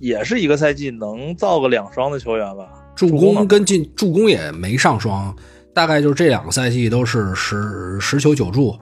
[0.00, 2.66] 也是一个赛季能造个两双的球员吧？
[2.94, 5.36] 助攻跟进助攻也没上双，
[5.74, 8.74] 大概就是这两个赛季都是十十球九助，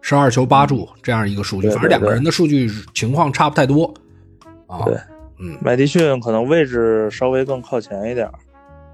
[0.00, 3.94] 十二球八助这样一个数据，对对反正两个人的数据情况差不太多
[4.66, 4.82] 啊。
[4.86, 4.96] 对，
[5.38, 8.32] 嗯，麦迪逊可能位置稍微更靠前一点儿。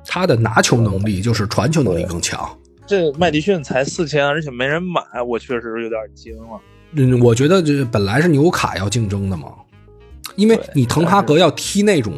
[0.08, 2.48] 他的拿球能力就是传球能力更强。
[2.86, 6.58] 这麦迪逊才四千，而且没人买，我确实有点惊了。
[6.92, 9.52] 嗯，我觉得这本来是纽卡要竞争的嘛，
[10.36, 12.14] 因为你滕哈格要踢那种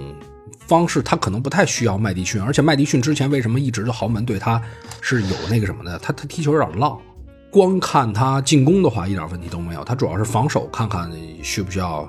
[0.68, 4.62] 方式，他可能不太需要麦迪逊，而且麦迪逊之前为什么一直的豪门对他
[5.00, 5.98] 是有那个什么的？
[5.98, 6.96] 他他踢球有点浪，
[7.50, 11.10] 光看他进攻的话一点问题都没有，他主要是防守，看看
[11.42, 12.08] 需不需要，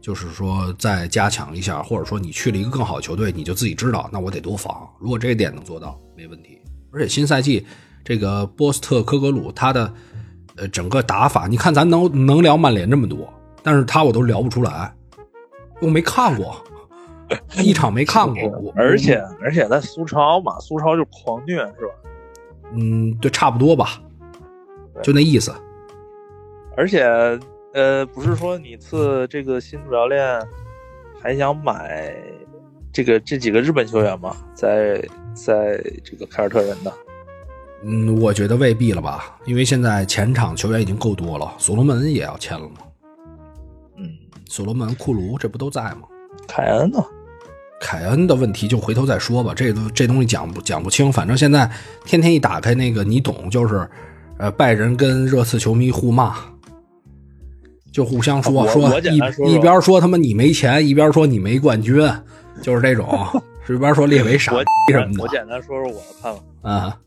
[0.00, 4.88] 就是说再加强一下，或者说你去了一个更好的球队，你就自己知道，那我得多防。
[4.98, 6.60] 如果这一点能做到，没问题。
[6.92, 7.66] 而且新赛季
[8.04, 9.92] 这个波斯特科格鲁他的
[10.56, 13.32] 呃整个打法，你看咱能能聊曼联这么多，
[13.62, 14.94] 但是他我都聊不出来，
[15.80, 16.56] 我没看过，
[17.58, 21.92] 一场没看过，而且而且在苏超嘛，苏超就狂虐是吧？
[22.74, 24.00] 嗯，对，差不多吧，
[25.02, 25.52] 就那意思。
[26.76, 27.04] 而且
[27.78, 30.20] 呃，不是说你次这个新主教练
[31.22, 32.12] 还想买
[32.92, 34.36] 这个这几个日本球员吗？
[34.52, 35.00] 在
[35.32, 36.92] 在这个凯尔特人的，
[37.84, 42.78] 嗯，我觉得未必了吧，因为现在前场球员已经够多了，所罗门也要签了嘛，
[43.96, 44.10] 嗯，
[44.46, 46.08] 所罗门、库卢这不都在吗？
[46.48, 46.98] 凯恩呢？
[47.80, 51.12] 凯恩的问题就回头再说吧，这都这东西讲不讲不清。
[51.12, 51.70] 反正现在
[52.04, 53.88] 天天一打开那个，你懂，就是，
[54.38, 56.34] 呃，拜仁跟热刺球迷互骂，
[57.90, 61.96] 就互相说、我说一一边说他妈你没钱，一边说你没冠军，
[62.62, 63.06] 就是这种，
[63.68, 64.52] 一边说列维傻
[64.90, 66.40] 什么的我简单说说我的看法。
[66.62, 66.98] 啊，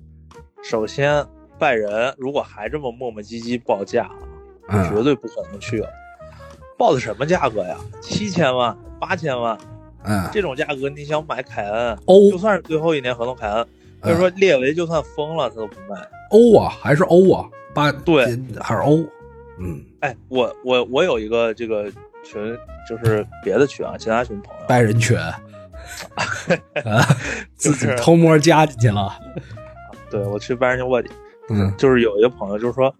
[0.63, 1.25] 首先，
[1.59, 4.09] 拜仁如果还这么磨磨唧唧报价，
[4.69, 5.89] 嗯绝对不可能去了。
[6.77, 7.77] 报的什么价格呀？
[8.01, 9.57] 七千万、八千万
[10.03, 13.67] 嗯，这种价格，你想买凯恩，欧就算是最后一年合同凯恩，
[14.01, 16.01] 或者说列维就算疯了，他都不卖。
[16.31, 18.25] 欧啊，还是欧啊，八对，
[18.59, 19.03] 还是欧，
[19.61, 21.91] 嗯，哎，我我我有一个这个
[22.23, 22.57] 群，
[22.89, 25.33] 就是别的群啊，其他群朋友，拜仁群， 啊，
[27.55, 29.13] 自己偷摸加进去了，
[30.09, 31.09] 对我去拜仁去卧底，
[31.49, 32.93] 嗯就是有一个朋友就是说，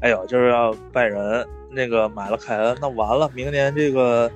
[0.00, 4.30] 哎呦，就是要拜仁那个买了凯恩，那完了，明年这个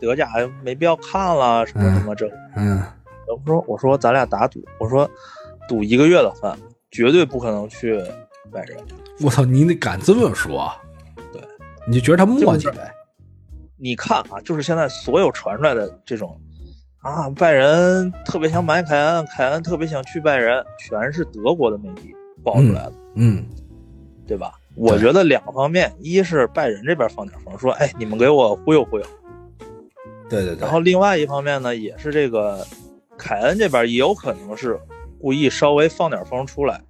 [0.00, 0.28] 德甲
[0.62, 2.30] 没必要看了，什么什么这。
[2.56, 2.82] 嗯。
[3.28, 5.08] 我说我说咱俩打赌，我说
[5.68, 6.58] 赌一个月的饭，
[6.90, 7.96] 绝对不可能去
[8.50, 8.76] 拜仁。
[9.20, 10.68] 我操，你得敢这么说？
[10.82, 10.89] 对，
[11.90, 12.94] 你就觉得他磨叽就是呗？
[13.76, 16.40] 你看啊，就是现在所有传出来的这种
[17.00, 23.44] 啊，拜仁特别想买凯恩，凯恩特别想去拜仁，全是德国的媒体爆出来的，嗯
[24.24, 24.52] 对吧？
[24.76, 29.04] 我觉得两方面，一是拜仁这边放点风，说哎，你们给我忽悠忽悠。
[30.28, 32.64] 对对对然后另外一方面呢，也是这个
[33.18, 34.78] 凯恩这边也有可能是
[35.20, 36.80] 故意稍微放点风出来，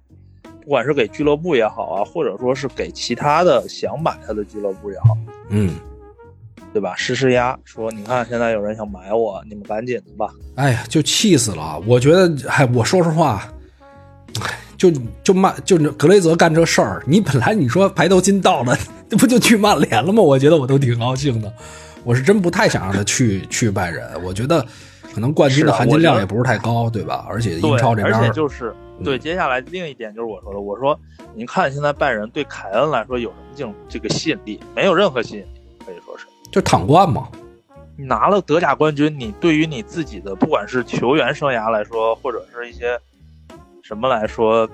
[0.71, 5.15] 管是给俱乐部也好啊，或者说是给其他的想买他的俱乐部也好，
[5.49, 5.75] 嗯，
[6.73, 6.95] 对吧？
[6.95, 10.33] 施施压，说你看现在有人想买我，你们赶紧的吧。
[10.55, 11.79] 哎呀，就气死了！
[11.85, 13.43] 我觉得，哎，我说实话，
[14.41, 14.89] 哎就
[15.23, 18.75] 就曼就格雷泽干这事儿，你本来你说排头金到了，
[19.07, 20.23] 这 不就去曼联了吗？
[20.23, 21.53] 我觉得我都挺高兴的。
[22.03, 24.65] 我是真不太想让他去去拜仁，我觉得
[25.13, 27.27] 可能冠军的含金量也不是太高，对吧？
[27.29, 30.99] 而且英超这边而且儿，就是对，接下来另一点就是我说的，我说
[31.33, 34.59] 您看现在拜仁对凯恩来说有什么这种这个吸引力？
[34.75, 36.25] 没有任何吸引力，可以说是。
[36.51, 37.27] 就躺冠嘛。
[37.97, 42.99] 你拿了德甲冠军，你对于你自己的不管是球员生涯来说，或者是一些
[43.81, 44.67] 什么来说，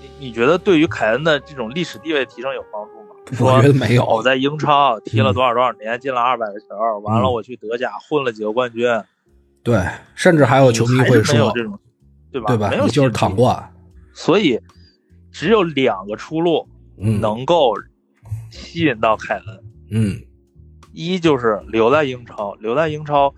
[0.00, 3.06] 你你觉得对于凯恩的这种历史地位提升有帮助吗？
[3.40, 6.66] 我觉得没有我在英超踢了多少多少年，进了二百个球，
[7.02, 8.86] 完了嗯我去德甲混了几个冠军，
[9.62, 9.80] 对，
[10.14, 11.78] 甚至还有球迷还会说，这种，
[12.32, 12.46] 对吧？
[12.48, 12.70] 对吧？
[12.70, 13.70] 没有就是躺挂，
[14.12, 14.60] 所以
[15.30, 17.74] 只有两个出路嗯，能够
[18.50, 20.22] 吸引到凯恩，嗯
[20.92, 23.32] 一就是留在英超，留在英超，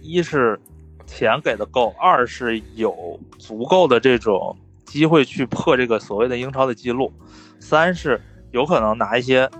[0.00, 0.58] 一是
[1.06, 7.12] 钱给的够，二是有足够的这种机会去破这个所谓的英超的记录，
[7.58, 8.20] 三是
[8.52, 9.50] 有可能拿一些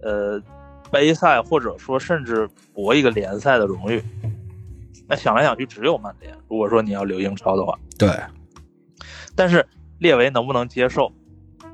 [0.00, 0.42] 呃
[0.90, 4.02] 杯赛或者说甚至博一个联赛的荣誉。
[5.12, 6.34] 那想来想去，只有曼联。
[6.48, 8.08] 如果说你要留英超的话，对，
[9.36, 9.62] 但是
[9.98, 11.12] 列维能不能接受？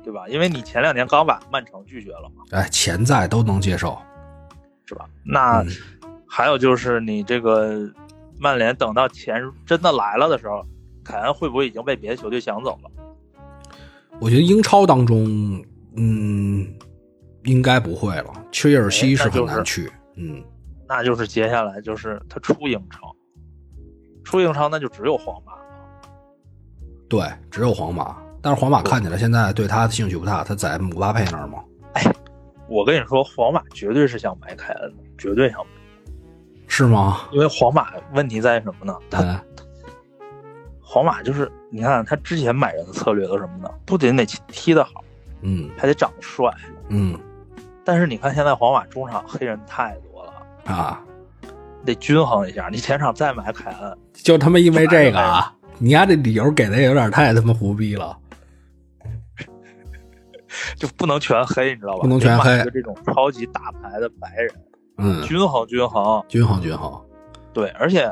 [0.03, 0.27] 对吧？
[0.27, 3.97] 因为你前两年刚把曼城拒绝了嘛，哎，潜在都能接受，
[4.85, 5.05] 是吧？
[5.23, 5.69] 那嗯
[6.27, 7.89] 还有就是你这个
[8.37, 10.61] 曼联等到钱真的来了的时候，
[11.01, 12.91] 凯恩会不会已经被别的球队抢走了？
[14.19, 15.63] 我觉得英超当中，
[15.95, 16.67] 嗯，
[17.45, 18.33] 应该不会了。
[18.51, 20.43] 切尔西是很难去，嗯，
[20.89, 23.15] 那就是接下来就是他出英超，
[24.29, 25.59] 出英超那就只有皇马了。
[27.09, 28.15] 对，只有皇马。
[28.43, 31.63] 但是皇马看起来现在对他的兴趣不大，他在姆巴佩那儿嘛。
[32.67, 35.71] 我跟你说，皇马绝对是想买凯恩的，绝对想买，
[36.67, 37.21] 是吗？
[37.31, 38.95] 因为皇马问题在什么呢？
[39.09, 39.39] 他嗯，
[40.79, 43.71] 皇马就是你看他之前买人的策略都是什么呢？
[43.83, 45.03] 不仅得踢得好，
[45.41, 46.53] 嗯还得长得帅。
[46.89, 47.19] 嗯
[47.83, 51.03] 但是你看现在皇马中场黑人太多了，啊，
[51.85, 52.69] 得均衡一下。
[52.71, 58.17] 你前场再买凯恩，就他妈因为这个啊，你丫这理由给的也有点太他妈胡逼了。
[60.77, 61.99] 就不能全黑，你知道吧？
[62.01, 64.51] 不能全黑得买一个这种超级大牌的白人，
[64.97, 66.23] 嗯，均衡均衡。
[66.27, 66.99] 均衡均衡。
[67.53, 68.11] 对，而且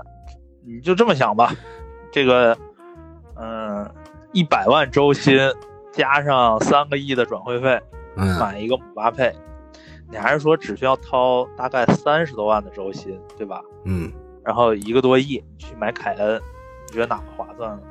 [0.66, 1.54] 你就这么想吧，
[2.12, 2.56] 这个，
[3.36, 3.90] 嗯，
[4.34, 5.38] 一百万周薪
[5.92, 7.80] 加上三个亿的转会费，
[8.16, 9.36] 嗯，买一个姆巴佩，
[10.10, 13.62] 你还是说只需要掏大概三十多万的周薪，对吧？
[13.84, 14.12] 嗯，
[14.44, 16.42] 然后一个多亿去买凯恩，
[16.88, 17.84] 你觉得哪个划算呢？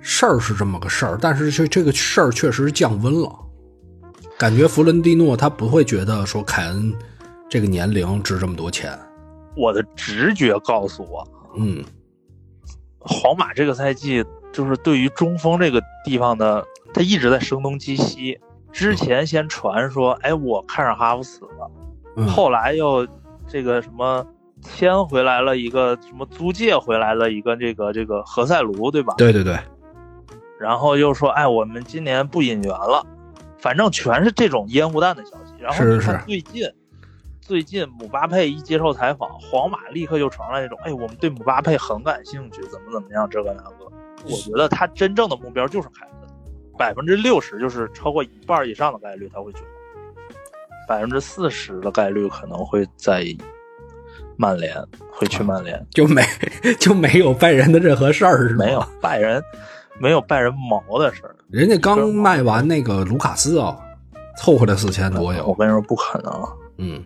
[0.00, 3.30] 事儿是这么个事儿，但是这这个事儿确实降温了，
[4.36, 6.92] 感觉弗伦蒂诺他不会觉得说凯恩
[7.48, 8.98] 这个年龄值这么多钱。
[9.56, 11.84] 我的直觉告诉我，嗯
[12.98, 18.40] 皇马这个赛季就是对于中锋这个地方的，他一直在声东击西。
[18.72, 21.70] 之前先传说，哎，我看上哈弗死了，
[22.16, 23.06] 嗯，后来又
[23.46, 24.26] 这个什么
[24.62, 29.14] 签回来了一个什么租借回来了一个这个这个何塞卢，对吧？
[29.18, 29.58] 对对对，
[30.58, 33.04] 然后又说，哎，我们今年不引援了，
[33.58, 35.54] 反正全是这种烟雾弹的消息。
[35.58, 36.70] 然后你看最近，
[37.40, 43.90] 最近姆巴佩一接受采访，皇马立刻就传来那种，哎，我们对姆巴佩很感兴趣，怎么怎么样，这个那个。
[44.26, 46.28] 我觉得他真正的目标就是凯恩，
[46.80, 49.58] 百分之六十就是超过一半以上的概率他会去，
[50.88, 53.22] 百分之四十的概率可能会在
[54.38, 54.74] 曼联，
[55.12, 55.86] 会去曼联。
[55.90, 56.22] 就没
[56.80, 58.56] 就没有拜仁的任何事儿？
[58.56, 59.42] 没有，拜仁，
[59.98, 61.36] 没有拜仁毛的事儿。
[61.50, 63.76] 人家刚卖完那个卢卡斯啊，
[64.38, 65.54] 凑合了四千多我。
[65.54, 66.32] 跟你说不可能，
[66.78, 67.04] 嗯，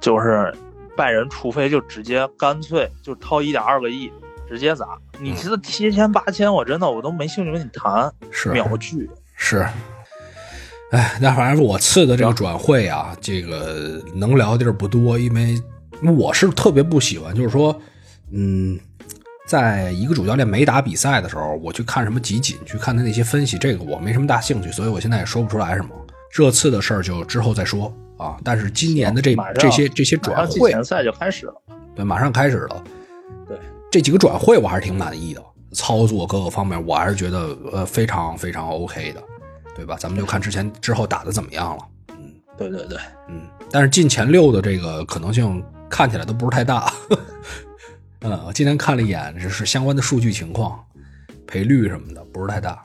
[0.00, 0.50] 就是
[0.96, 4.10] 拜仁，除非就直接干脆就掏一点二个亿
[4.48, 4.86] 直接砸。
[5.18, 9.10] 你其实七千八千，我真的我都没兴趣跟你谈，是秒拒。
[9.36, 9.66] 是。
[10.92, 15.60] 哎，那反正我次的这个转会啊，这个能聊的地儿不多，因为
[16.16, 17.76] 我是特别不喜欢，就是说，
[18.30, 18.78] 嗯，
[19.48, 25.88] 在一个主教练没打比赛的时候，我去看什么集锦，去看他那些分析，这个我没什么大兴趣，所以我现在也说不出来什么。
[26.32, 28.36] 这次的事儿就之后再说啊。
[28.44, 31.54] 但是今年的这这些这些马上季转会，前赛就开始了，
[31.96, 32.84] 对，马上开始了。
[33.96, 39.22] 对，这几个转会我还是挺满意的，操作各个方面我还是觉得呃非常非常 OK 的，
[39.74, 39.96] 对吧？
[39.98, 41.82] 咱们就看之前之后打的怎么样了。
[42.10, 46.92] 嗯对对对，嗯，但是进前六的这个可能性看起来都不是太大。
[48.20, 50.78] 嗯， 我今天看了一眼，这是相关的数据情况，
[51.46, 52.80] 赔率什么的不是太大，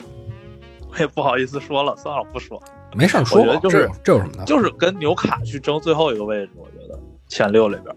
[0.90, 2.62] 我也不好意思说了，算了，不说。
[2.94, 4.44] 没事说吧我觉得就是这有这有什么的？
[4.44, 7.96] 就是跟纽卡去争最后一个位置，我觉得前六里边，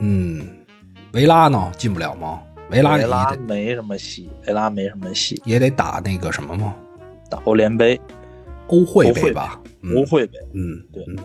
[0.00, 0.59] 嗯，
[1.12, 2.40] 维拉呢进不了吗？
[2.70, 6.74] 维拉维拉没什么戏，维拉没什么戏，也得打那个什么吗？
[7.28, 8.00] 打欧联杯、
[8.68, 9.60] 欧会杯吧？
[9.82, 10.38] 嗯欧会杯。
[10.54, 11.16] 嗯，对嗯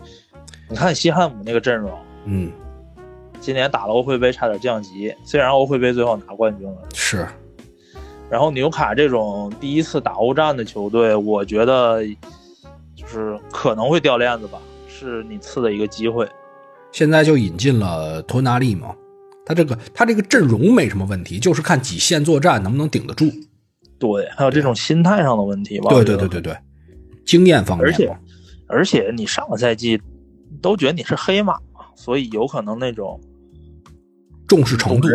[0.67, 1.91] 你看西汉姆那个阵容，
[2.25, 2.51] 嗯，
[3.39, 6.77] 今年打了欧会杯差点降级，虽然欧会杯最后拿冠军了。
[6.95, 7.27] 是，
[8.27, 12.03] 然后纽卡这种第一次打欧战的球队，我觉得
[12.95, 14.57] 就是可能会掉链子吧，
[14.87, 16.27] 是你次的一个机会。
[16.91, 18.95] 现在就引进了托纳利嘛，
[19.45, 23.31] 他这个他这个阵容没什么问题，就是看几线作战能不能顶得住。
[23.97, 25.89] 对，还有这种心态上的问题吧。
[25.89, 26.57] 对对对对对，
[27.25, 28.17] 经验方面而且，
[28.67, 30.01] 而且你上个赛季
[30.61, 31.57] 都觉得你是黑马，
[31.95, 33.19] 所以有可能那种
[34.47, 35.07] 重视程度，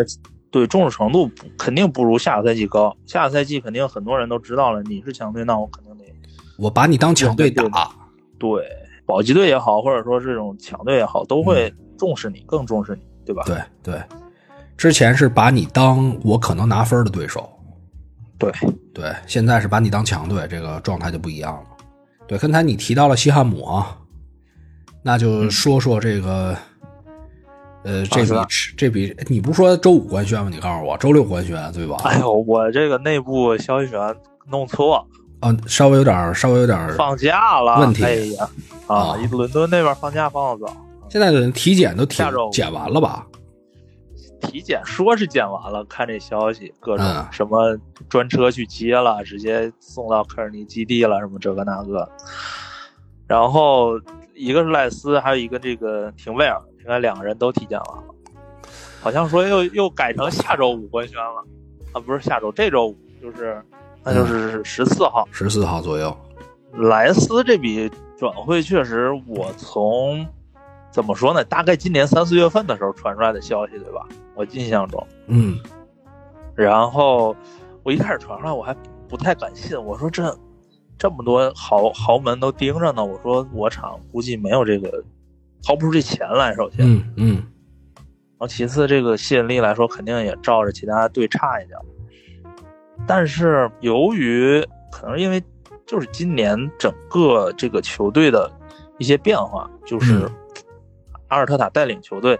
[0.49, 2.95] 对重视程度肯定不如下个赛季高。
[3.05, 6.05] 下个赛季肯定很多人都知道了，你是强队，那我肯定得
[6.57, 7.91] 我把你当强队打。
[8.39, 8.65] 对
[9.05, 13.43] 保级队也好，或者说这种强队也好，都会重视你，更重视你，对吧？
[13.45, 14.01] 对对，
[14.81, 17.47] 之前是把你当我可能拿分的对手，
[18.39, 18.51] 对
[18.91, 21.61] 对，现在是把你当强队，这个状态就不一样了。
[22.27, 23.95] 对，刚才你提到了西汉姆啊，
[25.03, 26.57] 那就说说这个，
[27.83, 28.35] 呃，这笔
[28.75, 30.49] 这笔，你不是说周五官宣吗？
[30.51, 31.97] 你告诉我周六官宣对吧？
[32.03, 34.15] 哎呦，我这个内部消息源
[34.49, 35.05] 弄错
[35.41, 38.49] 了，啊，稍微有点稍微有点放假了，问题哎呀，
[38.87, 40.75] 啊啊，伦敦那边放假放的早，
[41.07, 43.27] 现在的体检都体检完了吧？
[44.41, 47.77] 体检说是检完了，看这消息，各种嗯什么
[48.09, 52.09] 专车去接了，直接送到科尔尼基地了，什么这个那个。
[53.27, 53.97] 然后
[54.35, 58.03] 一个是赖斯，还有一个这个廷贝尔，应该两个人都体检完了，
[59.01, 61.45] 好像说又又改成下周五官宣了，
[61.93, 63.63] 啊，不是下周，这周五就是，
[64.03, 65.25] 那就是十四号。
[65.31, 66.13] 十四号左右。
[66.73, 70.27] 莱斯这笔转会确实，我从
[70.91, 71.43] 怎么说呢？
[71.45, 74.05] 大概今年三四月份的时候传出来的消息，对吧？
[74.35, 75.57] 我印象中，嗯
[76.53, 77.35] 然后
[77.83, 78.75] 我一开始传出来，我还
[79.07, 80.37] 不太敢信，我说这
[80.97, 85.03] 这么多豪豪门都盯着呢，我说我厂估计没有这个
[85.63, 91.79] 掏不出这钱来，首先，嗯嗯然后其次这个吸引力来说，肯定也照着其他队差一点。
[93.07, 95.41] 但是由于可能因为
[95.87, 98.51] 就是今年整个这个球队的
[98.97, 100.31] 一些变化，就是嗯
[101.31, 102.37] 阿尔特塔带领球队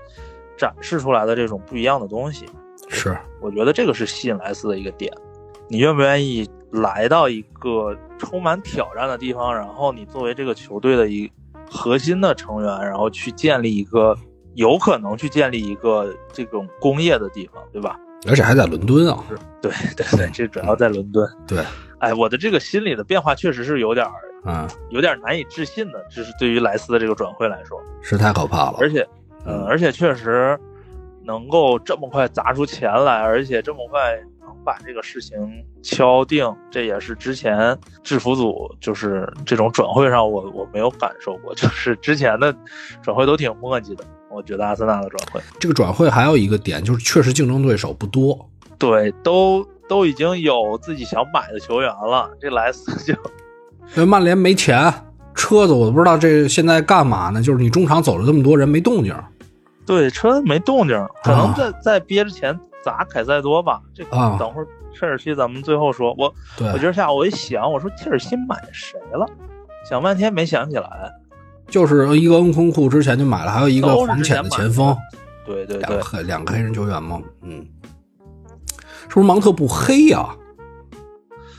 [0.58, 2.46] 展示出来的这种不一样的东西，
[2.90, 5.12] 是我觉得这个是吸引莱斯的一个点。
[5.70, 11.32] 你愿不愿意来到一个充满挑战的地方，然后你作为这个球队的一
[11.70, 14.18] 核心的成员，然后去建立一个
[14.56, 17.98] 有可能去建立一个这种工业的地方，对吧？
[18.28, 19.24] 而且还在伦敦啊。
[19.62, 21.26] 对对对，这主要在伦敦。
[21.48, 21.64] 对，
[22.00, 24.12] 哎，我的这个心理的变化确实是有点儿
[24.46, 28.78] 嗯，有点难以置信的，这是对于莱斯的这个转会来说，是太可怕了。
[28.80, 29.08] 而且，
[29.46, 30.60] 嗯，而且确实
[31.24, 35.38] 能够这么快砸出钱来，而且这么快能把这个事情
[35.84, 42.56] 敲定，这也是之前制服组就是这种转会上我我没有感受过， 就是之前的
[43.04, 48.50] 转会都挺磨叽的，我觉得阿森纳的转会，这个转会还有一个点就是，确实竞争对手不多。
[48.80, 53.14] 对，都都已经有自己想买的球员了，这莱斯就
[53.96, 54.94] 因为曼联没钱，
[55.36, 57.42] 车子我都不知道这现在干嘛呢。
[57.42, 59.14] 就是你中场走了这么多人没动静
[59.86, 64.68] 对车没动静，可能啊在在憋着钱砸凯塞多吧，这个啊等会儿
[64.98, 66.34] 切尔西咱们最后说，我。
[66.58, 69.26] 对我，今儿下午我一想，我说切尔西买谁了？
[69.90, 71.12] 想半天没想起来。
[71.68, 74.96] 就是一个恩昆库之前就买了，还有一个都是黄潜的前锋，
[75.46, 77.20] 对对对两个，黑两个黑人球员嘛。
[77.42, 77.66] 嗯，
[79.08, 80.30] 是不是芒特不黑呀、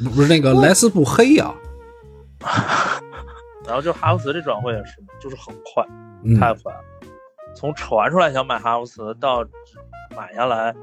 [0.03, 1.53] 不不是那个莱斯不黑呀、
[3.67, 5.85] 然后就哈弗茨这转会也是，就是很快，
[6.25, 6.81] 嗯，太快了。
[7.55, 9.45] 从传出来想买哈弗茨到
[10.17, 10.75] 买下来，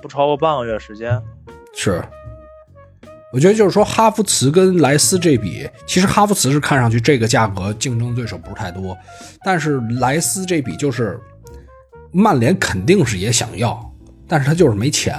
[0.00, 1.20] 不超过半个月时间。
[1.72, 2.02] 是，
[3.32, 8.96] 我觉得就是说，哈弗茨跟莱斯这比，其实哈弗茨是看上去这个价格竞争对手不是太多，
[9.44, 11.18] 但是莱斯这笔就是
[12.12, 13.80] 曼联肯定是也想要，
[14.28, 15.16] 但是他就是没钱。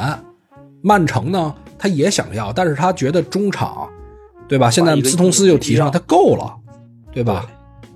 [0.83, 3.89] 曼城呢，他也想要，但是他觉得中场，
[4.51, 4.69] 对吧？
[4.69, 6.53] 现在斯通斯又提上，他够了，
[7.13, 7.47] 对吧？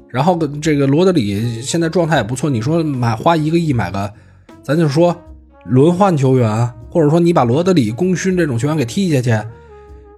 [0.08, 4.10] 然后这个罗德里现在状态也不错，你说买花一个亿买个，
[4.64, 5.14] 咱就说
[5.66, 9.48] 轮换球员，或者说你把罗德里、功勋这种球员给踢下去，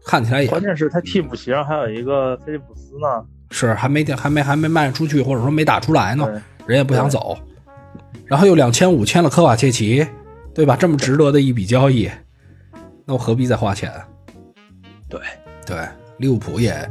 [0.06, 3.26] 看起来也关键是他替补席上还有一个菲利普斯呢。
[3.50, 6.30] 是还没还没还没卖出去，或者说没打出来呢，
[6.68, 7.36] 人也不想走，
[8.26, 10.06] 然后又两千五签了科瓦切奇，
[10.54, 10.76] 对吧？
[10.76, 12.08] 这么值得的一笔交易，
[13.06, 13.92] 那我何必再花钱？
[15.10, 15.20] 对，
[15.66, 15.78] 对，
[16.18, 16.90] 利物浦也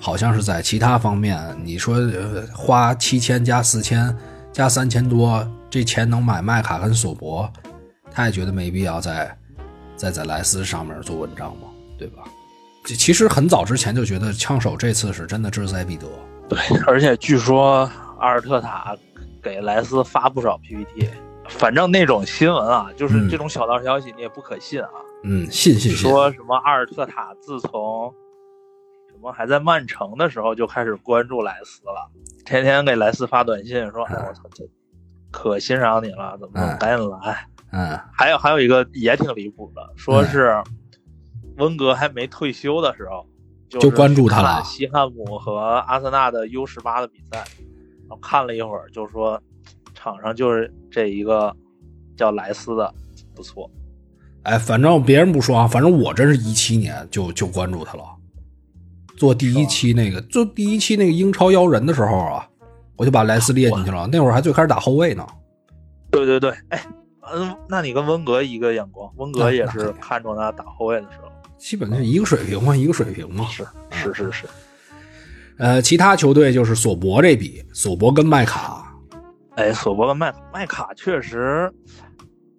[0.00, 4.16] 好像是在其他方面，你说、呃、花七千加四千
[4.52, 7.50] 加三千多，这钱能买麦卡跟索博，
[8.10, 9.38] 他也觉得没必要再
[9.96, 11.68] 再在莱斯上面做文章嘛，
[11.98, 12.22] 对吧？
[12.84, 16.06] 这其实很早之前就觉得枪手这次是真的志在必得，
[16.48, 18.96] 对，而且据说阿尔特塔
[19.42, 21.08] 给莱斯发不少 PPT，
[21.48, 24.88] 反正那种新闻啊，就是嗯这种小道消息你也不可信啊。
[25.24, 28.14] 嗯，信信信，说什么阿尔特塔自从
[29.32, 32.10] 还在曼城的时候就开始关注莱斯了，
[32.44, 34.64] 天天给莱斯发短信说：“哎，我操，这
[35.30, 37.48] 可欣赏你了，怎么嗯怎么赶紧来。
[37.72, 40.62] 嗯还有还有一个也挺离谱的，说是
[41.56, 43.26] 温格还没退休的时候，
[43.68, 45.56] 就关注他了西汉姆和
[45.86, 49.40] 阿森纳的 U 十八的比赛，然后看了一会儿，就说
[49.94, 51.54] 场上就是这一个
[52.16, 52.94] 叫莱斯的
[53.34, 53.68] 不错。
[54.44, 58.04] 哎，反正别人不说啊，反正我真是一七年就就关注他了。
[59.16, 62.48] 做第一期那个，做第一期那个英超妖人的时候啊，
[62.96, 64.08] 我就把莱斯列进去了。
[64.10, 65.26] 那会儿还最开始打后卫呢。
[66.10, 66.82] 对对对，哎，
[67.32, 73.46] 嗯，那你跟温格一个眼光，温格也是看中他打后卫的时候，基本就一个水平嘛，一个水平嘛。
[73.50, 74.46] 是是是是，
[75.58, 78.94] 呃，其他球队就是索博这笔，索博跟麦卡，
[79.56, 81.72] 哎，索博跟麦麦卡确实，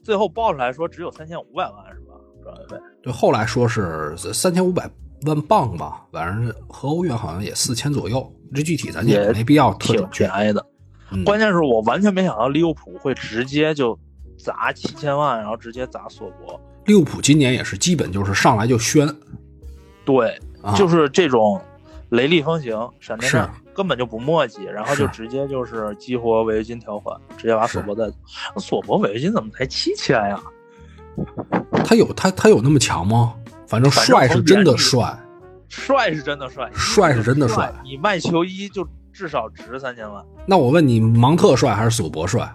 [0.03, 2.14] 最后报出来说只有三千五百万是吧？
[2.43, 2.84] 转会费。
[3.01, 4.89] 对，后来说是三千五百
[5.26, 8.32] 万镑吧，反正和欧元好像也四千左右。
[8.53, 10.07] 这具体咱也也没必要特挺。
[10.09, 10.65] 便宜的。
[11.11, 13.97] 嗯关键是我完全没想到利物浦会直接就
[14.38, 16.59] 砸七千万，然后直接砸索博。
[16.86, 19.07] 利物浦今年也是基本就是上来就宣
[20.05, 21.61] 对，啊，就是这种
[22.09, 28.15] 雷厉风行、闪电战，根本就不墨迹，然后就直接就是激活违约金条款，直接把索博带走。
[28.57, 30.41] 索博违约金怎么才七千呀？
[31.86, 33.34] 他有他他有那么强吗？
[33.68, 35.18] 反正帅是真的帅，
[35.68, 40.24] 帅是真的帅，帅是真的帅你卖球衣就至少值三千万。
[40.45, 42.49] 那我问你，芒特帅还是索博帅？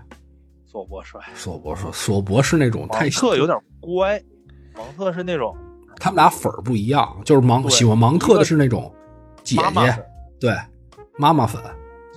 [0.64, 4.18] 索博帅，索博帅，索博是那种太芒特有点乖，
[4.74, 5.54] 芒特是那种
[5.96, 8.90] 他们俩粉儿不一样，就是芒喜欢芒特的是那种
[9.44, 9.98] 姐姐妈妈，
[10.40, 10.56] 对
[11.18, 11.60] 妈妈粉，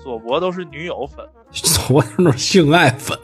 [0.01, 3.19] 索博都是女友粉， 索博是那种性爱粉。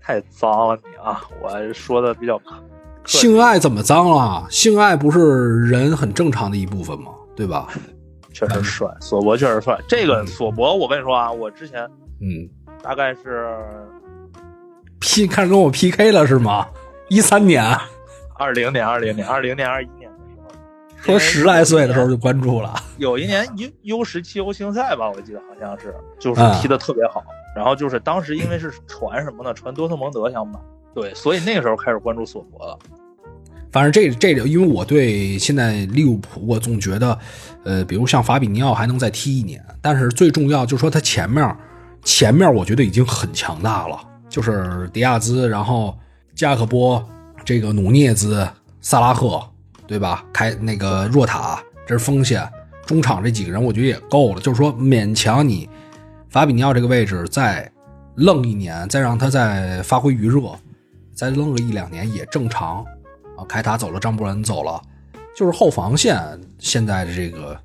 [0.00, 1.22] 太脏了你啊！
[1.42, 2.38] 我说的比较
[3.08, 4.46] 性爱怎么脏了？
[4.50, 7.10] 性爱不是人很正常的一部分吗？
[7.34, 7.66] 对吧？
[8.32, 9.76] 确实帅，索博确实帅。
[9.88, 11.82] 这个嗯索博，我跟你说啊，我之前
[12.20, 12.48] 嗯
[12.82, 13.48] 大概是
[15.00, 16.66] ，P 开始跟我 PK 了是吗？
[17.08, 17.64] 一三年，
[18.38, 22.74] 二零年、二零年、二零年、二一年的时候，说十来岁的时候就关注了。
[22.98, 27.24] 有一年 U U 十七欧青赛吧，我记得好像是，就是啊踢的特别好。
[27.56, 29.52] 然后就是当时因为是传什么呢？
[29.54, 30.60] 传多特蒙德想买，
[30.94, 32.78] 对，所以那个时候开始关注索博了。
[33.70, 37.18] 反正这这个，因为我对现在利物浦，我总觉得，
[37.64, 41.54] 呃，比如像法比尼奥还能再踢一年，但是最重要就是说他前面
[42.02, 45.96] 前面我觉得已经很强大了，就是迪亚兹，然后
[46.34, 47.04] 加克波，
[47.44, 48.48] 这个努涅兹、
[48.80, 49.46] 萨拉赫，
[49.86, 50.24] 对吧？
[50.32, 52.48] 开那个若塔，这是锋线，
[52.86, 55.68] 中场这几个人我觉得也够了，就是说勉强你
[56.30, 57.70] 法比尼奥这个位置再
[58.14, 60.40] 愣一年，再让他再发挥余热，
[61.18, 62.84] 再愣个一两年也正常。
[63.36, 64.80] 啊，凯塔走了，张伯伦走了，
[65.36, 66.16] 就是后防线
[66.58, 67.58] 现在的这个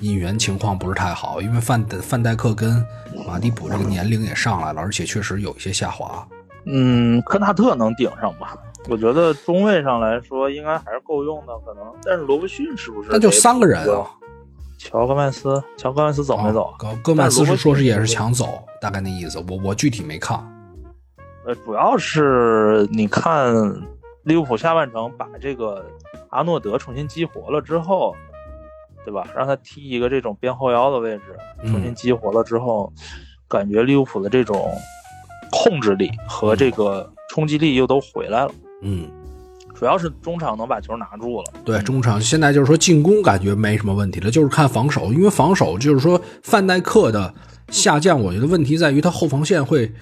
[0.00, 2.82] 引援情况不是太好，因为范范戴克跟
[3.26, 6.26] 马蒂普这个年龄也上来了，而且确实有一些下滑。
[6.64, 8.56] 嗯，科纳特能顶上吧？
[8.88, 11.84] 我觉得中卫上来说应该还是够用的，可能。
[12.02, 13.10] 但是罗伯逊是不是？
[13.10, 14.06] 那就三个人啊，
[14.78, 16.74] 乔戈麦斯，乔戈麦斯走没走？
[16.78, 19.42] 戈戈麦斯是说是也是抢走，大概那意思。
[19.48, 20.38] 我我具体没看。
[21.46, 23.54] 呃，主要是你看
[24.24, 25.86] 利物浦下半程把这个
[26.28, 28.16] 阿诺德重新激活了之后，
[29.04, 29.24] 对吧？
[29.32, 31.22] 让他踢一个这种边后腰的位置，
[31.64, 32.92] 重新激活了之后，
[33.46, 34.68] 感觉利物浦的这种
[35.52, 38.50] 控制力和这个冲击力又都回来了。
[38.82, 39.08] 嗯，
[39.72, 41.52] 主要是中场能把球拿住了。
[41.64, 47.32] 对，中场现在就是说进攻感觉没什么问题了，就是看防守，因为防守就是说范戴克的
[47.68, 49.92] 下降，我觉得问题在于他后防线会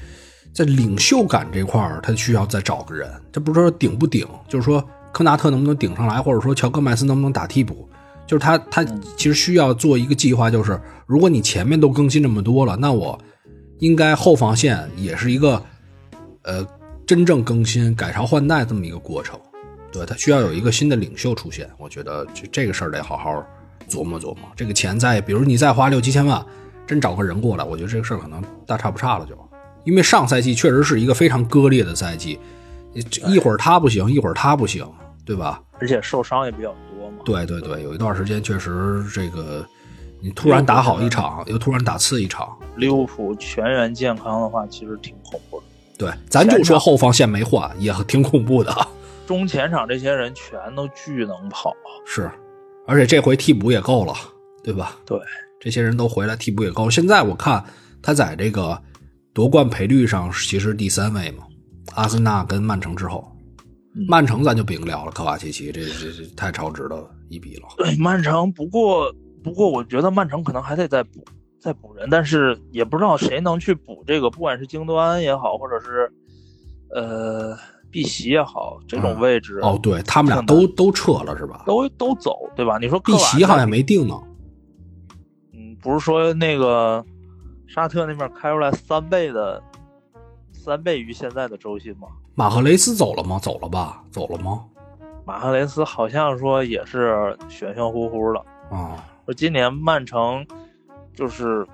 [0.55, 3.11] 在领袖感这块儿，他需要再找个人。
[3.33, 4.83] 这不是说顶不顶，就是说
[5.13, 7.89] 科纳特能不能顶上来，或者说乔戈麦斯能不能打替补，
[8.25, 8.85] 就是他他
[9.17, 13.19] 其实需要做一个计划，就是如果你前面都更新这么多了，那我
[13.81, 15.61] 应该后防线也是一个
[16.43, 16.65] 呃
[17.05, 19.39] 真正更新、改朝换代这么一个过程。
[19.91, 23.45] 对他需要有一个新的领袖出现，我觉得这这个事儿得好好
[23.89, 24.39] 琢磨琢磨。
[24.57, 26.45] 这个钱再，比如你再花六七千万，
[26.87, 29.37] 真找个人过来，我觉得这个事儿可能大差不差了就。
[29.85, 32.39] 因为上赛季确实是一个非常割裂的赛季，
[33.29, 34.87] 一会儿他不行，一会儿他不行，
[35.25, 35.61] 对吧？
[35.81, 37.19] 而且受伤也比较多嘛。
[37.25, 39.67] 对对对，有一段时间确实这个，
[40.21, 45.65] 你突然打好一场，又突然打次一场，利物浦全员健康的话，其实挺恐怖的。
[45.97, 48.75] 对，咱就说后防线没换，也挺恐怖的。
[49.27, 51.73] 中前场这些人全都巨能跑，
[52.05, 52.31] 是，
[52.87, 54.15] 而且这回替补也够了，
[54.63, 54.97] 对吧？
[55.07, 55.19] 对，
[55.59, 56.91] 这些人都回来，替补也够。
[56.91, 57.65] 现在我看
[58.03, 58.79] 他在这个
[59.35, 61.45] 夺冠赔率上其实第三位嘛，
[61.97, 63.29] 阿森纳跟曼城之后，
[63.97, 67.63] 嗯曼城咱就不用聊了，科瓦奇奇这这这太超值了一笔了。
[67.77, 69.13] 对曼城，不过
[69.43, 71.25] 不过我觉得曼城可能还得再补
[71.61, 76.13] 再补人，但是也不知道谁能去补这个，不管是京多安也好，或者是
[76.95, 77.57] 呃
[77.91, 81.65] 碧玺也好，这种位置、哦，对他们俩都都撤了是吧？
[81.67, 82.79] 都都走，对吧？
[82.79, 84.15] 你说碧玺好像没定呢。
[85.53, 87.05] 嗯，不是说那个
[87.67, 89.63] 沙特那边开出来三倍的
[90.53, 92.09] 三倍于现在的周薪吗？
[92.35, 93.39] 马赫雷斯走了吗？
[93.41, 94.03] 走了吧？
[94.11, 94.65] 走了吗？
[95.25, 98.41] 马赫雷斯好像说也是玄玄乎乎的。
[98.71, 100.47] 啊、说今年曼城
[101.15, 101.67] 就是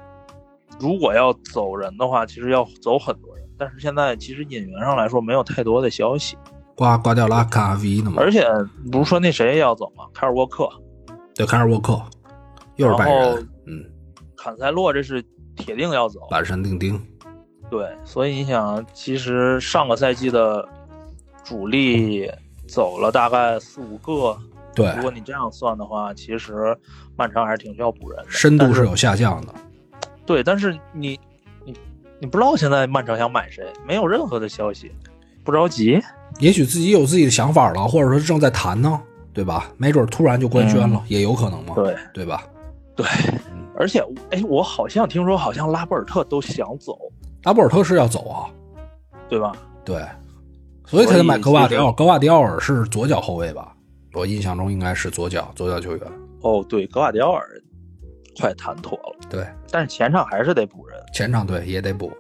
[0.78, 6.36] 如果要走人的话，其实要走很多人，但是现在其实引援上来说没有太多的消息，
[6.74, 8.16] 瓜瓜掉拉卡 V 呢嘛？
[8.18, 8.44] 而且
[8.90, 10.04] 不是说那谁也要走吗？
[10.12, 10.68] 凯尔沃克、
[11.34, 12.00] 对，凯尔沃克
[12.76, 13.84] 又是拜然后仁，嗯，
[14.36, 15.24] 坎塞洛这是
[15.60, 16.26] 铁定要走。
[16.30, 17.00] 板上钉钉。
[17.70, 20.68] 对，所以你想，其实上个赛季的
[21.44, 22.28] 主力
[22.66, 24.36] 走了大概四五个，
[24.74, 26.76] 对如，果你这样算的话，其实
[27.16, 29.54] 曼城还是挺需要补人的，深度是是有下降的。
[30.26, 31.18] 对，但是你
[31.64, 31.72] 你
[32.18, 34.90] 你不知道现在曼城想买谁，没有任何的消息，
[35.44, 36.00] 不着急。
[36.40, 39.00] 也许自己有自己的想法了，或者说正在谈呢，
[39.32, 39.70] 对吧？
[39.76, 42.42] 没准突然就官宣了，也有可能嘛，对对吧？
[42.96, 43.06] 对，
[43.80, 46.98] 而且哎，我好像听说，好像拉波尔特都想走，
[47.44, 48.44] 拉波尔特是要走啊，
[49.26, 49.56] 对吧？
[49.82, 50.04] 对，
[50.84, 51.90] 所以他就买格瓦迪奥。
[51.90, 53.74] 格瓦迪奥尔是左脚后卫吧？
[54.12, 56.06] 我印象中应该是左脚左脚球员。
[56.42, 57.42] 哦，对，格瓦迪奥尔
[58.38, 61.02] 快谈妥了，对，但是前场还是得补人。
[61.14, 62.12] 前场对也得补，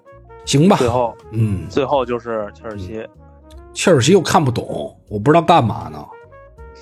[0.46, 0.78] 行吧？
[0.78, 3.06] 最后，嗯，最后就是切尔西，
[3.74, 6.02] 切尔西又看不懂，我不知道干嘛呢。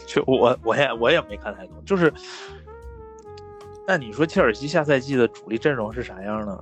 [0.06, 2.14] 就我我也我也没看太懂，就是。
[3.88, 6.58] 那你说切尔西下赛季的主力阵容是啥样呢？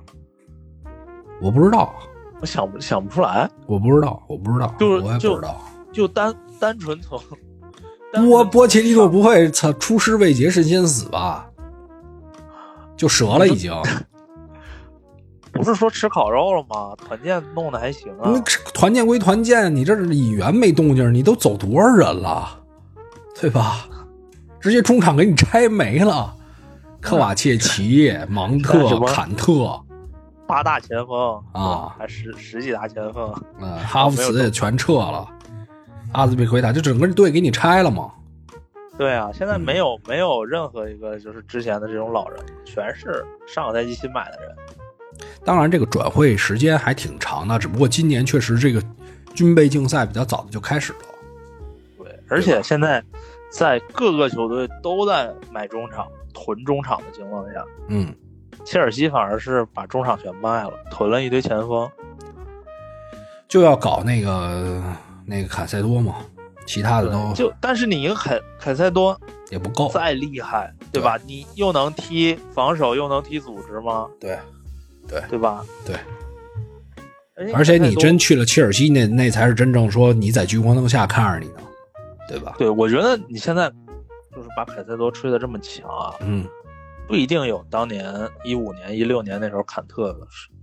[1.41, 1.93] 我不知道，
[2.39, 5.61] 我想不想不出来，我不知道，我不知道，就是我也不就知道。
[5.91, 7.19] 就单 单纯从
[8.13, 11.49] 波波切蒂诺不会操出师未捷身先死吧？
[12.95, 13.73] 就折了已经。
[15.51, 16.95] 不是说吃烤肉了吗？
[16.95, 18.41] 团建弄的还行啊你。
[18.73, 22.47] 团建归团建，你这是引援没动静，你都走多少人了，
[23.37, 23.85] 对吧？
[24.61, 26.33] 直接中场给你拆没了，
[27.07, 29.81] 科瓦切奇、芒特、坎特，
[30.45, 31.95] 八大前锋啊。
[31.97, 35.25] 还十十几大前锋，嗯，哈弗茨也全撤了，
[36.11, 38.11] 阿兹比奎塔就整个队给你拆了嘛。
[38.97, 39.61] 对啊，现在嗯。
[39.61, 44.53] 没有、没有任何一个就是之前的这种老人，全是上个赛季新买的人。
[45.45, 48.83] 当然，这个转会时间还挺长的，只不过今年确实这个
[49.33, 50.99] 军备竞赛比较早的就开始了。
[51.99, 53.01] 对，而且现在
[53.49, 56.05] 在各个球队都在买中场、
[56.45, 58.13] 囤中场的情况下，嗯，
[58.63, 61.89] 切尔西反而是把中场全卖了，囤了一堆前锋。
[63.47, 64.83] 就要搞那个
[65.25, 66.17] 那个坎塞多嘛，
[66.65, 69.19] 其他的都就但是你一个凯凯塞多
[69.49, 69.89] 也不够。
[69.89, 71.17] 再厉害，对吧？
[71.25, 74.07] 你又能踢防守，又能踢组织吗？
[74.19, 74.37] 对，
[75.07, 75.65] 对对吧？
[75.85, 75.95] 对。
[77.35, 81.61] 而而且你真去了切尔西，那那才是真正说你在聚光灯下看着你呢，
[82.27, 82.55] 对吧？
[82.57, 83.71] 对，我觉得你现在
[84.37, 86.45] 就是把凯塞多吹得这么强啊，嗯，
[87.07, 88.13] 不一定有当年
[88.43, 90.19] 一五年、一六年那时候坎特的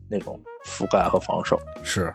[0.08, 1.60] 那种覆盖和防守。
[1.82, 2.14] 是。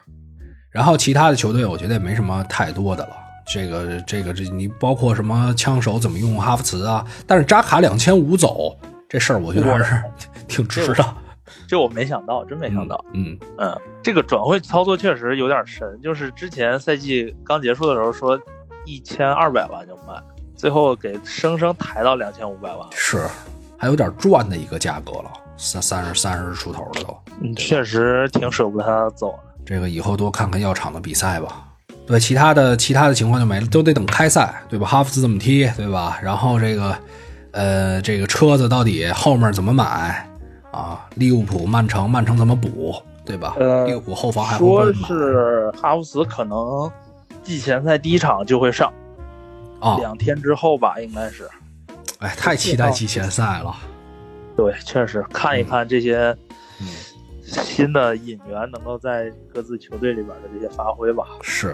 [0.71, 3.13] 然后其他的球队，我觉得也没什么太多的了。
[3.45, 7.05] 这个这个这你包括什么枪手怎么用哈弗茨啊？
[7.27, 8.77] 但是扎卡两千五走
[9.09, 10.01] 这事儿，我觉得还是
[10.47, 11.03] 挺值的。
[11.67, 13.03] 这我没想到，真没想到。
[13.13, 18.39] 嗯，嗯，这个转会操作确实有点神，就是之前赛季刚结束的时候说
[18.85, 20.13] 一千二百万就卖，
[20.59, 22.85] 最后给生生抬到两千五百万。
[22.91, 23.25] 是，
[23.77, 27.17] 还有点赚的一个价格了，三三十三十出头了都。
[27.39, 29.39] 嗯，确实挺舍不得他走的。
[29.65, 31.63] 这个以后多看看药厂的比赛吧。
[32.05, 34.85] 对，其他的其他的情况就没了，都得等开赛，对吧？
[34.85, 36.19] 哈弗茨怎么踢，对吧？
[36.21, 36.93] 然后这个，
[37.51, 40.29] 呃，这个车子到底后面怎么买
[40.73, 41.07] 啊？
[41.15, 43.55] 利物浦、曼城，曼城怎么补，对吧？
[43.57, 46.91] 呃利物浦后防还说买是哈弗茨可能
[47.43, 48.91] 季前赛第一场就会上，
[49.79, 49.97] 啊？
[49.99, 51.47] 两天之后吧，应该是。
[52.19, 53.75] 哎，太期待季前赛了。
[54.57, 56.35] 对，确实看一看这些
[56.81, 56.87] 嗯，
[57.41, 61.73] 新的引援能够在各自球队里边的这些发挥吧，是，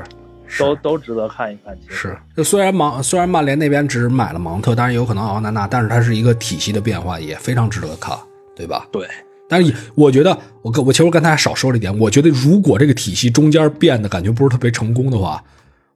[0.60, 1.76] 都都值得看一看。
[1.82, 8.16] 其实是，就虽然芒虽然曼联那边只买了芒特，当然有可能奥纳纳，但是它是一个体系的变化，也非常值得看，
[8.56, 8.86] 对吧？
[8.92, 9.08] 对，
[9.50, 15.44] 但是我觉得，我跟我其实我刚才还少说了一点，我觉得如果这个体系中间变得感觉不是特别成功的话，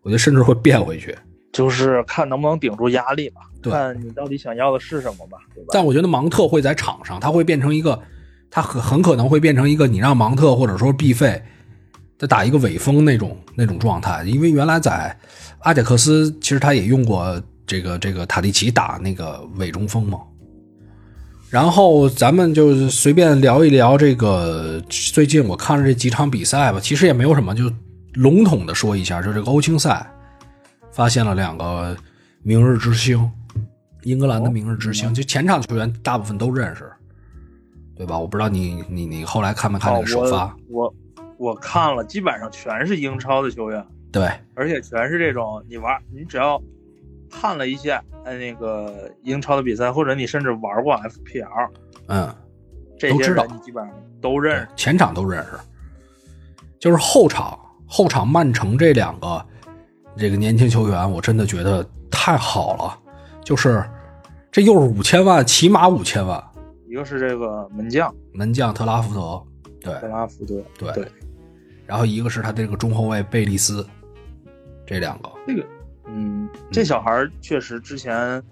[0.02, 1.16] 我觉得甚至会变回去。
[1.52, 5.70] 就是看能不能顶住压力吧，对看你到底想要的是什么吧，对吧？
[5.72, 8.00] 但我觉得芒特会在场上，他会变成一个，
[8.52, 11.42] 他很很可能会变成一个你让芒特或者说毕费，
[12.18, 15.18] 他打一个尾锋那种那种状态，因为原来在
[15.60, 20.20] 阿贾克斯其实他也用过这个这个塔利奇打那个伪中锋嘛。
[21.50, 27.64] 然后咱们就随便聊一聊这个最近我看了这几场比赛吧，其实也没有什么，就
[28.14, 30.08] 笼统的说一下，就这个欧青赛
[30.92, 31.96] 发现了两个
[32.42, 33.32] 明日之星，
[34.04, 36.92] 英格兰的明日之星，就前场球员大部分都认识，
[37.96, 38.18] 对吧？
[38.18, 40.46] 我不知道你你你后来看没看那个首发？
[40.46, 40.96] 哦我我
[41.38, 46.62] 我看了，基本上全是英超的球员，对，而且全是这种你玩，你只要
[47.30, 51.70] 看了一下呃那个英超的比赛，或者你甚至玩过 FPL，
[52.08, 52.36] 嗯，
[52.98, 54.68] 这些都知道人你基本上都认识。
[54.76, 55.52] 前场都认识，
[56.80, 59.46] 就是后场后场曼城这两个
[60.20, 63.00] 这个年轻球员，我真的觉得太好了，
[63.44, 63.84] 就是
[64.52, 66.44] 这又是五千万，起码五千万，
[66.90, 68.14] 一个是这个门将。
[68.34, 69.42] 门将特拉福德，
[69.80, 69.94] 对。
[70.02, 70.92] 特拉福德，对。
[70.92, 71.08] 对，
[71.86, 73.88] 然后一个是他这个中后卫贝利斯，
[74.86, 75.66] 这两个，这个
[76.08, 78.44] 嗯，这小孩儿确实之前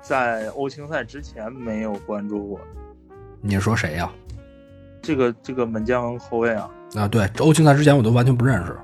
[0.00, 2.60] 在欧青赛之前没有关注过。
[3.42, 4.10] 你说谁呀、
[5.02, 7.06] 这个这个门将后卫啊，啊？
[7.06, 8.74] 对，欧青赛之前我都完全不认识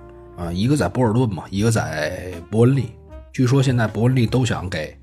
[0.42, 2.90] 啊，一个在波尔顿嘛，一个在伯恩利。
[3.32, 4.96] 据说现在伯恩利都想给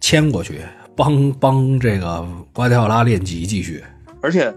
[0.00, 0.60] 签过去，
[0.94, 3.82] 帮帮这个瓜迪奥拉练级继续。
[4.22, 4.54] 而且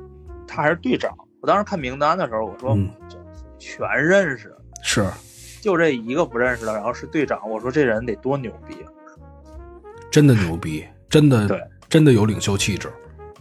[0.48, 1.12] 他还是队长。
[1.42, 2.90] 我当时看名单的时候，我说、嗯
[3.58, 5.06] 全认识，是，
[5.60, 7.38] 就这一个不认识的，然后是队长。
[7.50, 8.88] 我说这人得多牛逼啊！
[10.10, 12.90] 真的牛逼，真的对真的有领袖气质，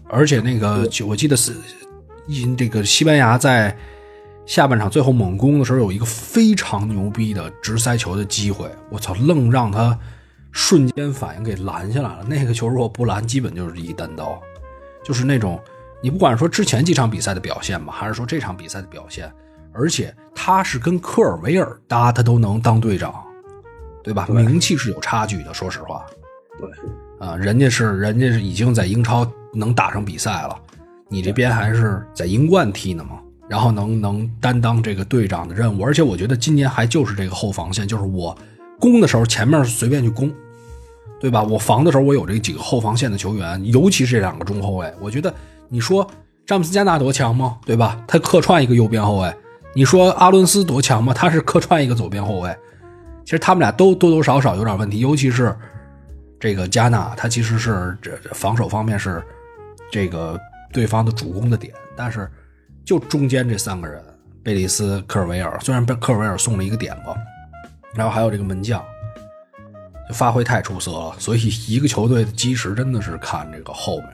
[0.09, 1.53] 而且那个我记得是，
[2.27, 3.77] 因这个西班牙在
[4.49, 9.97] 下半场最后猛攻的时候，有一个非常牛逼的直塞球的机会，我操，愣让他
[10.53, 12.25] 瞬间反应给拦下来了。
[12.27, 14.41] 那个球如果不拦，基本就是一单刀，
[15.05, 15.61] 就是那种
[16.03, 19.31] 你不管说之前几场比赛的表现吧，还是说这场比赛的表现，
[19.75, 23.23] 而且他是跟科尔维尔搭，他都能当队长，
[24.03, 24.25] 对吧？
[24.27, 26.07] 对名气是有差距的，说实话。
[26.59, 26.71] 对，
[27.19, 30.59] 啊，人家是人家是已经在英超能打上比赛了，
[31.11, 38.37] 你这边还是在英冠踢呢嘛，然后能能担当这个队长的任务，而且我觉得今年还就是这个后防线，就是我
[38.79, 40.33] 攻的时候前面随便去攻，
[41.21, 41.43] 对吧？
[41.43, 45.35] 我防的时候我有这几个后防线的球员，尤其是这两个中后卫，我觉得
[45.69, 46.09] 你说
[46.47, 47.59] 詹姆斯加纳多强吗？
[47.65, 48.01] 对吧？
[48.07, 49.35] 他客串一个右边后卫，
[49.75, 51.15] 你说阿伦斯多强吗？
[51.15, 52.57] 他是客串一个左边后卫，
[53.25, 55.55] 其实他们俩都多多少少有点问题，尤其是。
[56.41, 59.21] 这个加纳他其实是这防守方面是
[59.91, 60.39] 这个
[60.73, 62.31] 对方的主攻的点，但是
[62.89, 64.03] 就中间这三个人，
[64.43, 67.15] 贝利斯、科尔维尔，虽然被科尔维尔送了一个点子，
[67.95, 68.83] 然后还有这个门将，
[70.09, 74.09] 就发挥太出色了，所以一个球队的基石真的是看这个后面，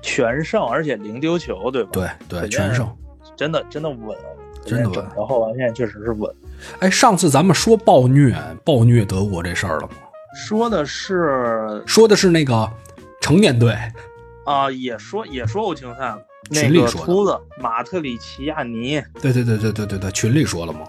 [0.00, 2.90] 全胜，而且零丢球，对吧？，对对，全胜。
[3.36, 4.16] 真的真的稳，
[4.64, 6.34] 真的稳后防线确实是稳。
[6.78, 9.96] 哎，上次咱们说暴虐暴虐德国这事儿了吗？
[10.34, 12.72] 说的是说的是那个
[13.20, 13.76] 成年队，
[14.46, 20.80] 啊、也说也说欧青赛，那个群里说的秃子马特里奇亚尼对对对对对对对，群里说了吗？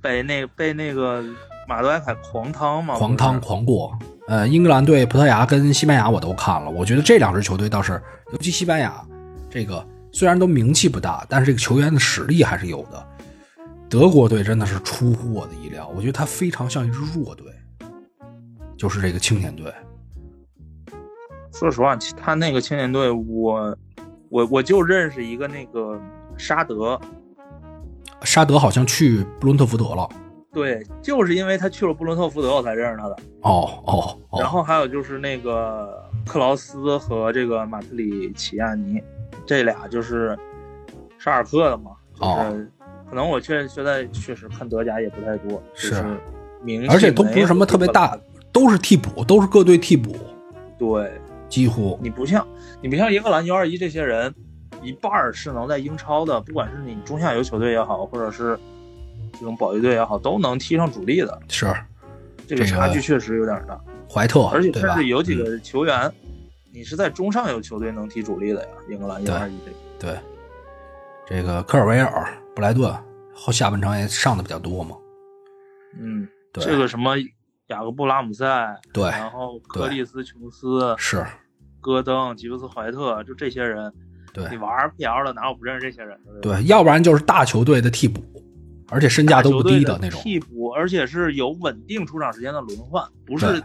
[0.00, 1.22] 被那被那个
[1.68, 3.96] 马德莱凯狂汤嘛，狂汤狂过。
[4.28, 8.00] 呃，英格兰队、葡萄牙跟西班牙我都看了，我觉得这两支球队倒是，
[8.32, 9.04] 尤其西班牙，
[9.50, 13.06] 这个虽然都名气不大，但是这个球员的实力还是有的。
[13.88, 17.46] 德国队真的是出乎我的意料，我觉得他非常像一支弱队，
[18.78, 19.72] 就是这个青年队。
[21.52, 23.76] 说实话，他那个青年队，我
[24.30, 26.00] 我我就认识一个那个
[26.38, 26.98] 沙德，
[28.22, 30.08] 沙德好像去布伦特福德了。
[30.52, 33.16] 对，就是因为他去了布伦特福德，我才认识他的。
[33.42, 39.02] 哦哦哦，然后还有就是那个克劳斯和这个马特里奇亚尼，
[39.44, 40.38] 这俩就是
[41.18, 42.66] 沙尔克的嘛，就是、哦
[43.10, 46.04] 可能我确现在确实看德甲也不太多，是就是
[46.62, 48.16] 名气而且都不是什么特别大，
[48.52, 50.16] 都是替补，都是各队替补，
[50.78, 51.10] 对，
[51.50, 51.98] 几乎。
[52.00, 52.46] 你不像
[52.80, 54.34] 你不像英格兰幺二一这些人，
[54.82, 58.58] 一半是能在英超的，不管是你中下游球队也好，或者是
[59.34, 61.38] 这种保级队也好，都能踢上主力的。
[61.48, 61.66] 是。
[62.48, 63.80] 这个差距确实有点大，
[64.12, 66.12] 怀特，而且甚至有几嗯个球员，
[66.72, 68.68] 你是在中上游球队能踢主力的呀。
[68.88, 70.20] 英格兰对二一这个，对，
[71.28, 72.26] 这个科尔维尔、
[72.56, 72.92] 布莱顿
[73.32, 74.96] 后下半场也上的比较多嘛。
[75.96, 76.64] 嗯，对。
[76.64, 77.14] 这个什么
[77.68, 78.44] 雅各布拉姆塞，
[78.92, 79.04] 对。
[79.04, 81.24] 然后克里斯琼斯、是，
[81.80, 83.92] 戈登、吉布斯怀特，就这些人，
[84.32, 86.40] 对你玩 RPL 的哪有不认识这些人的？
[86.40, 88.22] 对，要不然就是大球队的替补，
[88.88, 90.20] 而且身价都不低的那种。
[90.22, 93.62] 替补，而且是有稳定出场时间的轮换，不是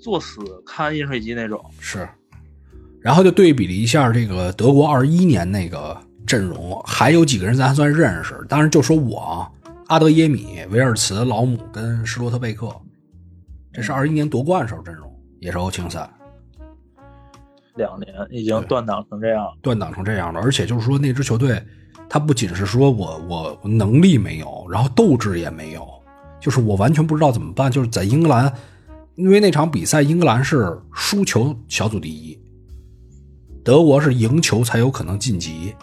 [0.00, 1.64] 作死看饮水机那种。
[1.80, 2.08] 是，
[3.00, 5.96] 然后就对比了一下这个德国二一年那个
[6.26, 9.50] 阵容，还有几个人咱还算认识，当然就说我啊，
[9.88, 12.74] 阿德耶米、维尔茨、老姆跟施罗特贝克，
[13.72, 16.08] 这是二一年夺冠时候阵容，也是欧青赛。
[17.78, 21.62] 两年已经断档成这样，断档成这样了，而且就是说那支球队，
[22.10, 25.88] 他不仅是说我我我能力没有，然后斗志也没有，
[26.38, 27.70] 就是我完全不知道怎么办。
[27.70, 28.52] 就是在英格兰，
[29.14, 32.38] 因为那场比赛英格兰是输球小组第一，
[33.64, 35.74] 德国是赢球才有可能晋级，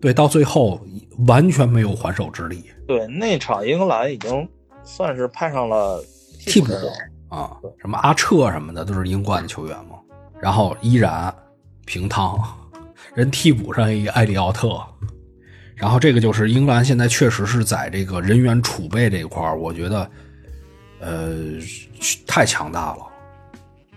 [0.00, 0.80] 对，到最后
[1.26, 4.48] 完全没有还手之力，对那场英格兰已经
[4.82, 6.02] 算是派上了
[6.46, 6.72] 替补
[7.28, 9.99] 啊，什么阿彻什么的都是英冠的球员嘛，
[10.42, 11.34] 然后依然
[11.84, 12.38] 平汤，
[13.14, 14.80] 人替补上一个埃里奥特，
[15.74, 20.10] 然后这个就是英格兰现在确实是在这个人员储备这一块儿，我觉得
[21.00, 21.34] 呃
[22.26, 23.06] 太强大了，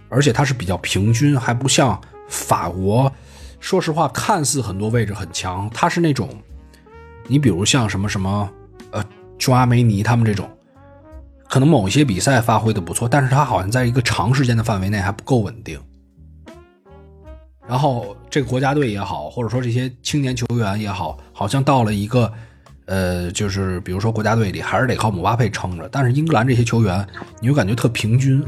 [0.10, 3.12] 而且它是比较平均，还不像法国，
[3.60, 6.30] 说实话看似很多位置很强，它是那种
[7.28, 8.50] 你比如像什么什么
[8.92, 9.04] 呃
[9.38, 10.50] 琼阿梅尼他们这种。
[11.50, 15.80] 可能某些比赛发挥的不错，但是他好像在一个长时间的范围内还不够稳定。
[17.66, 22.32] 然后这个国家队也好，或者说这些青年球员也好，好像到了一个，
[22.88, 27.08] 呃，就是比如说国家队里还是得靠姆巴佩撑着，但是英格兰这些球员，
[27.40, 28.46] 你就感觉特平均。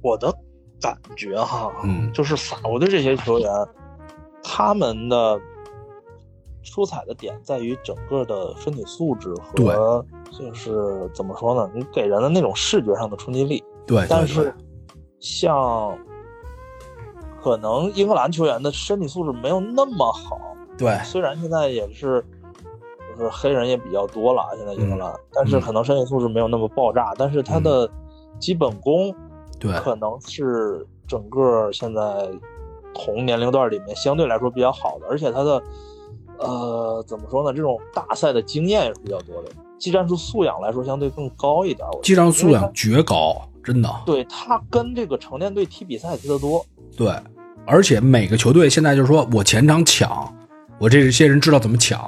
[0.00, 0.34] 我的
[0.80, 3.50] 感觉哈，嗯，就是法国的这些球员，
[4.42, 5.38] 他们的
[6.62, 11.70] 出彩的点在于整个的身体素质和就是怎么说呢？
[11.74, 13.62] 你给人的那种视觉上的冲击力。
[13.86, 14.54] 对，但是
[15.20, 15.94] 像。
[17.42, 20.38] 可能英格兰球员的身体素质没有那么好，
[20.78, 22.24] 对，虽然现在也是，
[23.18, 27.90] 就是黑人也比较多了，现在英格兰，但是可能身体素质没有那么爆炸，但是他的
[28.38, 29.12] 基本功，
[29.58, 32.30] 对，可能是整个现在
[32.94, 35.62] 同年龄段里面相对来说比较好的，而且他的，
[36.38, 37.52] 呃，怎么说呢？
[37.52, 41.84] 这种大赛的经验也是比较多的，技战术素养来说相对更高一点。
[42.04, 43.88] 技战术素养绝高，真的。
[44.06, 46.64] 对他跟这个成年队踢比赛踢得多。
[46.96, 47.12] 对，
[47.66, 50.34] 而且每个球队现在就是说我前场抢，
[50.78, 51.98] 我这些人知道怎么抢；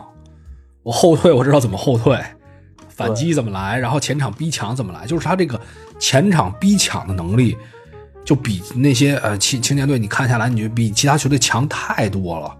[0.82, 2.18] 我后退，我知道怎么后退，
[2.88, 5.06] 反击怎么来，然后前场逼抢怎么来。
[5.06, 5.60] 就是他这个
[5.98, 7.56] 前场逼抢的能力，
[8.24, 12.54] 就比那些呃青青年队你看下来，你就比其他球队强太多了。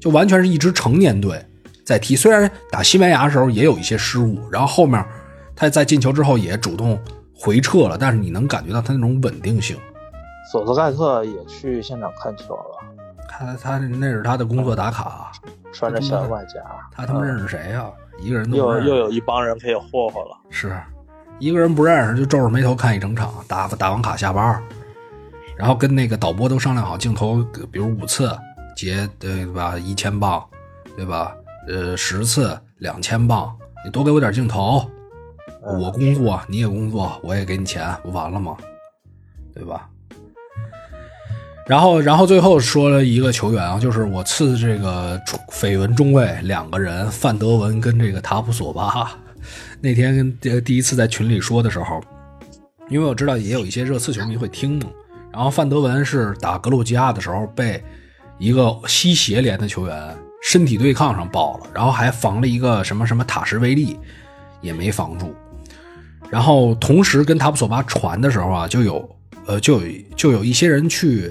[0.00, 1.44] 就完全是一支成年队
[1.84, 5.04] 在踢，虽然打西班牙的时候也有一些失误，然后后面
[5.54, 7.00] 他在进球之后也主动
[7.34, 9.76] 回撤了，但是你能感觉到他那种稳定性。
[10.50, 12.78] 索斯盖特也去现场看球了，
[13.28, 15.30] 他他那是他的工作打卡，
[15.74, 17.90] 穿着小外甲，他他妈认识谁呀？
[18.18, 20.74] 一个人都又又有一帮人可以霍霍了，是
[21.38, 24.58] 一个人不认识就皱着眉头看一整场，打打完卡下班，
[25.54, 28.34] 然后跟那个导播都商量好镜头，比如五次
[28.74, 29.76] 结对吧？
[29.78, 30.42] 一千磅，
[30.96, 31.36] 对吧？
[31.68, 34.90] 呃，十次两千磅，你多给我点镜头，
[35.62, 38.56] 我工作你也工作，我也给你钱，不完了吗？
[39.54, 39.86] 对吧？
[41.68, 45.20] 然后，然后最后说了一个球员啊，就是我刺这个
[45.52, 49.10] 绯闻中卫两个人，范德文跟这个塔普索巴。
[49.82, 52.00] 那天跟第一次在群里说的时候，
[52.88, 54.86] 因为我知道也有一些热刺球迷会听嘛。
[55.30, 57.84] 然后范德文是打格鲁吉亚的时候被
[58.38, 63.98] 一个吸血脸的球员身体对抗上爆了，然后还防了一个什么什么塔什维利，
[64.62, 65.34] 也没防住。
[66.30, 71.30] 然后同时跟塔普索巴传的时候啊，就有呃就有就有一些人去。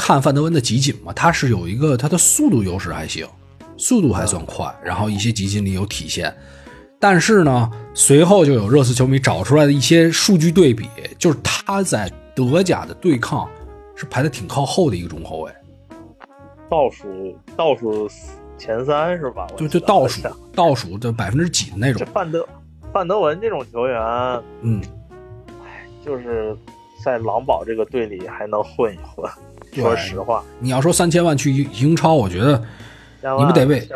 [0.00, 3.28] 看范德文的集锦嘛，他是有一个他的速度优势还行，
[3.76, 6.34] 速度还算快，然后一些集锦里有体现。
[6.98, 10.88] 但是呢，随后就有热刺球迷找出来的一些数据对比，
[11.18, 13.48] 就是他在德甲的对抗
[13.94, 15.52] 是排的挺靠后的一个中后卫，
[16.70, 18.08] 倒数倒数
[18.56, 19.46] 前三是吧？
[19.56, 20.22] 就就倒数
[20.54, 22.02] 倒数的百分之几的那种。
[22.04, 22.46] 这范德
[22.92, 24.00] 范德文这种球员，
[24.62, 24.80] 嗯，
[25.64, 26.56] 哎，就是
[27.04, 29.30] 在狼堡这个队里还能混一混。
[29.72, 32.58] 说实话，你要说三千万去英英超，我觉得
[33.38, 33.88] 你不得被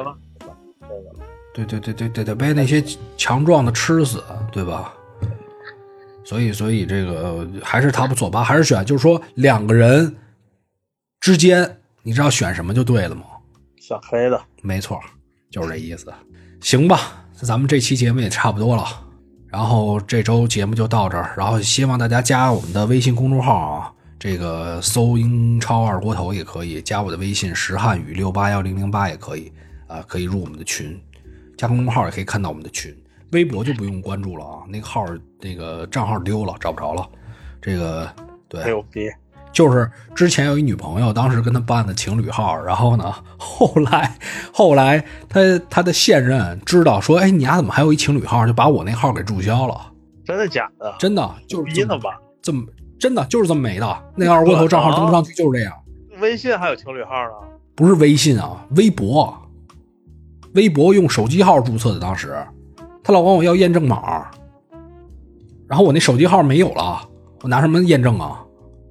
[1.55, 2.83] 对对对对对得被那些
[3.17, 4.93] 强壮的吃死，对吧？
[6.25, 10.17] 所以所以这个还是他不错吧，还是选，就是说两个人
[11.21, 13.23] 之间，你知道选什么就对了吗？
[13.79, 14.99] 选黑的，没错，
[15.51, 16.13] 就是这意思。
[16.61, 18.85] 行吧，那咱们这期节目也差不多了，
[19.47, 23.93] 然后这周节目就到这儿，然后希望大家加我们的微信公众号啊。
[24.25, 29.53] 这个搜英超二锅头也可以，加我的微信石汉语六八幺零零八也可以
[29.87, 30.99] 啊，可以入我们的群，
[31.59, 32.97] 加公众号也可以看到我们的群，
[33.33, 35.05] 微博就不用关注了啊，那个号
[35.43, 37.07] 那个账号丢了，找不着了。
[37.61, 38.11] 这个
[38.49, 39.11] 对，牛逼，
[39.53, 44.19] 就是之前有一女朋友，当时跟他办的情侣号，然后呢，后来
[44.55, 49.93] 后来他他的现任知道说，哎，你丫怎么还有一情侣号，就把我那号给注销了。
[50.25, 50.97] 真的假的？
[50.99, 52.19] 真的，就是逼的吧？
[52.41, 52.65] 这么。
[53.05, 55.77] 真的就是这么没的，那二锅头账号登不上去就是这样。
[56.23, 57.49] 微信还有情侣号呢？
[57.75, 59.37] 不是微信啊，微博。
[60.55, 62.35] 微博用手机号注册的，当时
[63.03, 64.31] 他老管我要验证码，
[65.69, 67.07] 然后我那手机号没有了，
[67.43, 68.43] 我拿什么验证啊？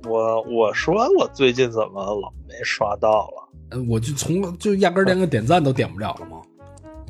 [0.08, 3.50] 我我说我最近怎么老没刷到了？
[3.72, 6.38] 嗯，我就从就压根连个点赞都点不了了吗？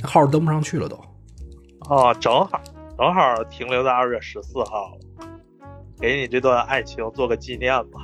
[0.04, 0.96] 号登不上去了都。
[1.90, 2.62] 哦，正好
[2.98, 5.00] 正好停留在二月十四号了。
[6.04, 8.02] 给你这段爱情做个纪念吧！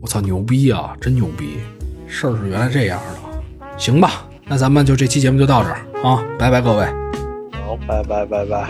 [0.00, 1.58] 我操，牛逼啊，真牛逼！
[2.06, 6.86] 事儿是原来这样的，行吧，那咱们就这期节目就到这儿啊，拜拜各位。
[7.66, 8.68] 好，拜拜拜拜。